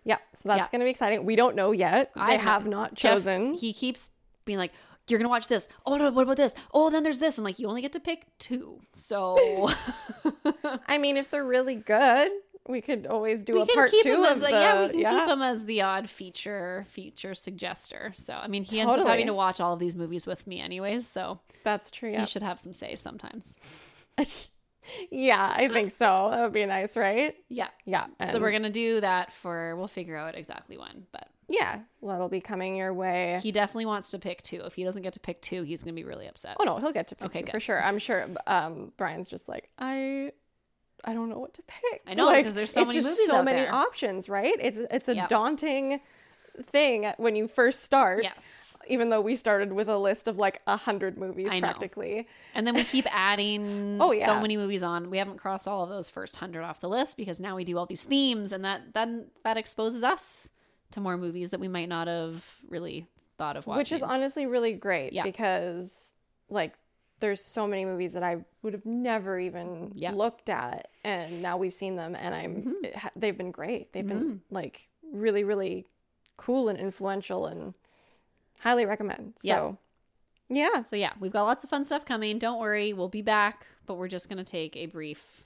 Yeah, 0.09 0.17
so 0.35 0.49
that's 0.49 0.59
Yeah. 0.59 0.69
going 0.73 0.81
to 0.81 0.85
be 0.85 0.91
exciting. 0.91 1.25
We 1.25 1.37
don't 1.37 1.55
know 1.55 1.71
yet. 1.73 2.11
I 2.17 2.37
have 2.37 2.67
not 2.67 2.95
Jeff, 2.95 3.15
chosen. 3.15 3.55
he 3.55 3.73
keeps 3.73 4.11
being 4.45 4.59
like. 4.59 4.73
You're 5.11 5.19
gonna 5.19 5.31
watch 5.31 5.49
this. 5.49 5.71
Oh 5.87 5.97
no! 5.97 6.11
What 6.11 6.25
about 6.25 6.37
this? 6.37 6.55
Oh, 6.75 6.91
then 6.91 7.03
there's 7.03 7.19
this. 7.19 7.39
I'm 7.39 7.45
like, 7.45 7.59
you 7.59 7.67
only 7.67 7.81
get 7.81 7.93
to 7.93 8.01
pick 8.01 8.27
two. 8.39 8.83
So 8.93 9.71
I 10.87 10.99
mean, 10.99 11.17
if 11.17 11.31
they're 11.31 11.47
really 11.47 11.77
good, 11.77 12.31
we 12.69 12.83
could 12.83 13.07
always 13.07 13.43
do 13.43 13.55
we 13.55 13.63
a 13.63 13.67
part 13.67 13.91
two 14.03 14.23
of 14.25 14.41
the 14.41 14.47
a, 14.49 14.51
yeah 14.51 14.83
we 14.83 14.89
can 14.91 14.99
yeah. 14.99 15.21
keep 15.21 15.29
him 15.31 15.41
as 15.41 15.65
the 15.65 15.81
odd 15.81 16.11
feature 16.11 16.85
feature 16.91 17.31
suggester 17.31 18.15
so 18.15 18.35
i 18.35 18.47
mean 18.47 18.63
he 18.63 18.79
ends 18.81 18.95
up 18.95 19.07
having 19.07 19.27
to 19.27 19.33
watch 19.35 19.59
all 19.61 19.73
of 19.73 19.79
these 19.79 19.97
movies 19.97 20.27
with 20.27 20.47
me 20.47 20.61
anyways 20.61 21.07
so 21.07 21.41
That's 21.65 21.91
true. 21.91 22.11
Yeah. 22.11 22.21
he 22.21 22.27
should 22.27 22.43
have 22.43 22.61
some 22.61 22.75
say 22.75 22.95
sometimes 22.95 23.59
yeah, 25.11 25.53
I 25.57 25.69
think 25.69 25.91
so. 25.91 26.29
That 26.31 26.43
would 26.43 26.53
be 26.53 26.65
nice, 26.67 26.97
right? 26.97 27.35
yeah 27.49 27.69
Yeah. 27.85 28.07
so 28.31 28.41
we're 28.41 28.53
gonna 28.53 28.71
do 28.71 29.01
that 29.01 29.33
for 29.33 29.75
we'll 29.77 29.89
figure 29.89 30.17
out 30.17 30.35
exactly 30.37 30.77
when 30.79 31.07
but 31.13 31.29
yeah, 31.51 31.79
well, 32.03 32.15
it'll 32.17 32.29
be 32.29 32.43
coming 32.43 32.77
your 32.77 32.93
way. 32.93 33.41
he 33.43 33.53
definitely 33.53 33.87
wants 33.87 34.11
to 34.11 34.19
pick 34.19 34.43
two 34.43 34.61
if 34.67 34.75
he 34.75 34.85
doesn't 34.85 35.01
get 35.03 35.15
to 35.15 35.21
pick 35.21 35.41
two 35.41 35.63
he's 35.63 35.83
gonna 35.83 35.95
be 35.95 36.05
really 36.05 36.27
upset 36.27 36.57
Oh 36.61 36.65
no, 36.65 36.77
he'll 36.79 36.93
get 36.93 37.09
to 37.09 37.15
pick 37.17 37.27
Okay, 37.29 37.39
two 37.41 37.47
good. 37.47 37.53
for 37.53 37.61
sure. 37.61 37.83
I'm 37.83 37.99
sure. 37.99 38.27
Um, 38.47 38.93
Brian's 38.99 39.29
just 39.29 39.49
like 39.49 39.71
I, 39.79 40.33
I 41.05 41.15
don't 41.15 41.29
know 41.31 41.39
what 41.39 41.55
to 41.55 41.63
pick. 41.63 42.03
I 42.07 42.15
know, 42.15 42.27
Like, 42.27 42.45
'cause 42.45 42.55
there's 42.55 42.71
so 42.73 42.83
it's 42.83 42.89
many 42.89 42.99
just 43.01 43.09
movies 43.09 43.29
so 43.29 43.37
out 43.37 43.45
many 43.47 43.63
there. 43.63 43.75
options, 43.75 44.29
right? 44.29 44.55
It's 44.61 44.79
it's 44.91 45.09
a 45.09 45.15
Yep. 45.15 45.29
daunting 45.31 46.01
thing 46.67 47.13
when 47.19 47.35
you 47.37 47.49
first 47.49 47.83
start. 47.83 48.25
yes 48.25 48.68
Even 48.89 49.09
though 49.11 49.21
we 49.21 49.37
started 49.37 49.73
with 49.73 49.89
a 49.89 49.99
list 49.99 50.29
of 50.29 50.39
like 50.39 50.61
a 50.67 50.77
hundred 50.77 51.19
movies 51.19 51.49
practically. 51.59 52.27
and 52.55 52.67
then 52.67 52.75
we 52.75 52.85
keep 52.85 53.07
adding 53.13 53.99
Oh, 54.01 54.13
yeah. 54.13 54.27
so 54.27 54.41
many 54.41 54.57
movies 54.57 54.83
on 54.83 55.11
we 55.11 55.19
haven't 55.19 55.39
crossed 55.39 55.69
all 55.69 55.83
of 55.85 55.89
those 55.91 56.09
first 56.09 56.37
hundred 56.37 56.63
off 56.63 56.81
the 56.81 56.89
list 56.89 57.17
because 57.17 57.39
now 57.41 57.57
we 57.57 57.65
do 57.65 57.77
all 57.79 57.87
these 57.87 58.05
themes 58.05 58.53
and 58.53 58.65
that 58.65 58.83
then 58.95 59.27
that 59.45 59.57
exposes 59.57 60.03
us 60.03 60.49
to 60.93 61.01
more 61.01 61.17
movies 61.17 61.51
that 61.51 61.61
we 61.61 61.69
might 61.69 61.89
not 61.89 62.07
have 62.09 62.45
really 62.69 63.07
thought 63.37 63.57
of 63.57 63.67
watching 63.67 63.79
which 63.79 63.93
is 63.93 64.03
honestly 64.03 64.47
really 64.47 64.73
great 64.73 65.13
Yeah. 65.13 65.23
because 65.23 66.13
like 66.49 66.75
there's 67.21 67.45
so 67.45 67.67
many 67.67 67.85
movies 67.85 68.13
that 68.13 68.23
I 68.23 68.45
would 68.63 68.73
have 68.73 68.87
never 68.87 69.39
even 69.41 69.91
Yeah. 69.95 70.13
looked 70.13 70.49
at 70.49 70.89
and 71.05 71.43
now 71.43 71.57
we've 71.57 71.75
seen 71.75 71.97
them 71.97 72.15
and 72.15 72.35
I'm 72.35 72.55
Mm-hmm. 72.57 72.85
it 72.85 72.97
they've 73.17 73.37
been 73.37 73.51
great. 73.51 73.93
They've 73.93 74.07
been 74.07 74.41
like 74.51 74.89
really 75.13 75.43
really 75.45 75.87
cool 76.37 76.69
and 76.69 76.79
influential 76.79 77.47
and 77.47 77.75
highly 78.61 78.87
recommend. 78.87 79.35
Yeah. 79.43 79.57
So 79.57 79.79
yeah. 80.49 80.83
So 80.83 80.97
yeah, 80.97 81.13
we've 81.21 81.33
got 81.33 81.45
lots 81.45 81.65
of 81.65 81.71
fun 81.71 81.85
stuff 81.85 82.05
coming. 82.05 82.39
Don't 82.39 82.59
worry, 82.59 82.93
we'll 82.93 83.09
be 83.09 83.23
back, 83.23 83.67
but 83.87 83.95
we're 83.95 84.09
just 84.09 84.29
going 84.29 84.39
to 84.39 84.45
take 84.45 84.77
a 84.77 84.87
brief 84.87 85.45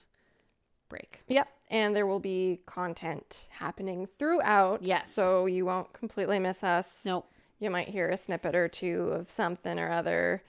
break. 0.89 1.23
Yep. 1.29 1.49
And 1.71 1.97
there 1.97 2.07
will 2.07 2.21
be 2.21 2.61
content 2.67 3.49
happening 3.51 4.07
throughout. 4.19 4.83
Yes. 4.83 5.11
So 5.11 5.47
you 5.47 5.65
won't 5.65 5.93
completely 5.93 6.39
miss 6.39 6.63
us. 6.63 7.03
Nope. 7.05 7.27
You 7.59 7.71
might 7.71 7.89
hear 7.89 8.09
a 8.09 8.17
snippet 8.17 8.55
or 8.55 8.69
two 8.69 9.09
of 9.09 9.31
something 9.31 9.79
or 9.79 9.91
other. 9.91 10.43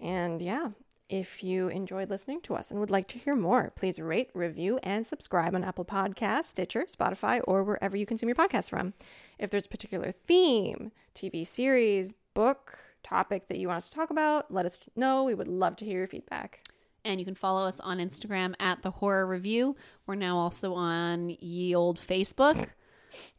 And 0.00 0.40
yeah, 0.40 0.68
if 1.10 1.42
you 1.42 1.66
enjoyed 1.68 2.08
listening 2.08 2.40
to 2.40 2.54
us 2.54 2.70
and 2.70 2.78
would 2.78 2.88
like 2.88 3.08
to 3.08 3.18
hear 3.18 3.34
more, 3.34 3.72
please 3.74 3.98
rate, 3.98 4.30
review, 4.32 4.78
and 4.84 5.04
subscribe 5.04 5.56
on 5.56 5.64
Apple 5.64 5.84
Podcasts, 5.84 6.44
Stitcher, 6.44 6.84
Spotify, 6.84 7.40
or 7.48 7.64
wherever 7.64 7.96
you 7.96 8.06
consume 8.06 8.28
your 8.28 8.36
podcasts 8.36 8.70
from. 8.70 8.94
If 9.36 9.50
there's 9.50 9.66
a 9.66 9.70
particular 9.70 10.12
theme, 10.12 10.92
TV 11.16 11.44
series, 11.44 12.14
book, 12.32 12.78
topic 13.02 13.48
that 13.48 13.58
you 13.58 13.66
want 13.66 13.78
us 13.78 13.90
to 13.90 13.96
talk 13.96 14.10
about, 14.10 14.52
let 14.54 14.66
us 14.66 14.88
know. 14.94 15.24
We 15.24 15.34
would 15.34 15.48
love 15.48 15.74
to 15.76 15.84
hear 15.84 15.98
your 15.98 16.06
feedback. 16.06 16.62
And 17.04 17.18
you 17.18 17.26
can 17.26 17.34
follow 17.34 17.66
us 17.66 17.80
on 17.80 17.98
Instagram 17.98 18.54
at 18.60 18.82
the 18.82 18.92
Horror 18.92 19.26
Review. 19.26 19.74
We're 20.06 20.14
now 20.14 20.36
also 20.36 20.74
on 20.74 21.30
Ye 21.40 21.74
Old 21.74 21.98
Facebook 21.98 22.68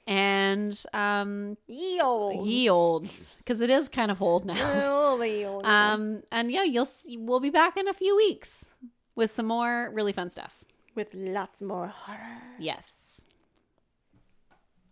and 0.08 0.84
um, 0.94 1.58
Yo. 1.68 2.44
Ye 2.44 2.70
Old 2.70 3.12
because 3.38 3.62
it 3.62 3.70
is 3.70 3.90
kind 3.90 4.12
of 4.12 4.22
old 4.22 4.46
now. 4.46 4.56
Um, 5.66 6.24
and 6.32 6.52
yeah, 6.52 6.64
you'll 6.64 6.86
see, 6.86 7.18
we'll 7.18 7.40
be 7.40 7.50
back 7.50 7.78
in 7.78 7.88
a 7.88 7.94
few 7.94 8.16
weeks 8.16 8.66
with 9.16 9.32
some 9.32 9.48
more 9.48 9.92
really 9.94 10.14
fun 10.14 10.30
stuff. 10.30 10.64
With 10.96 11.14
lots 11.14 11.62
more 11.62 11.88
horror. 11.88 12.42
Yes. 12.60 13.11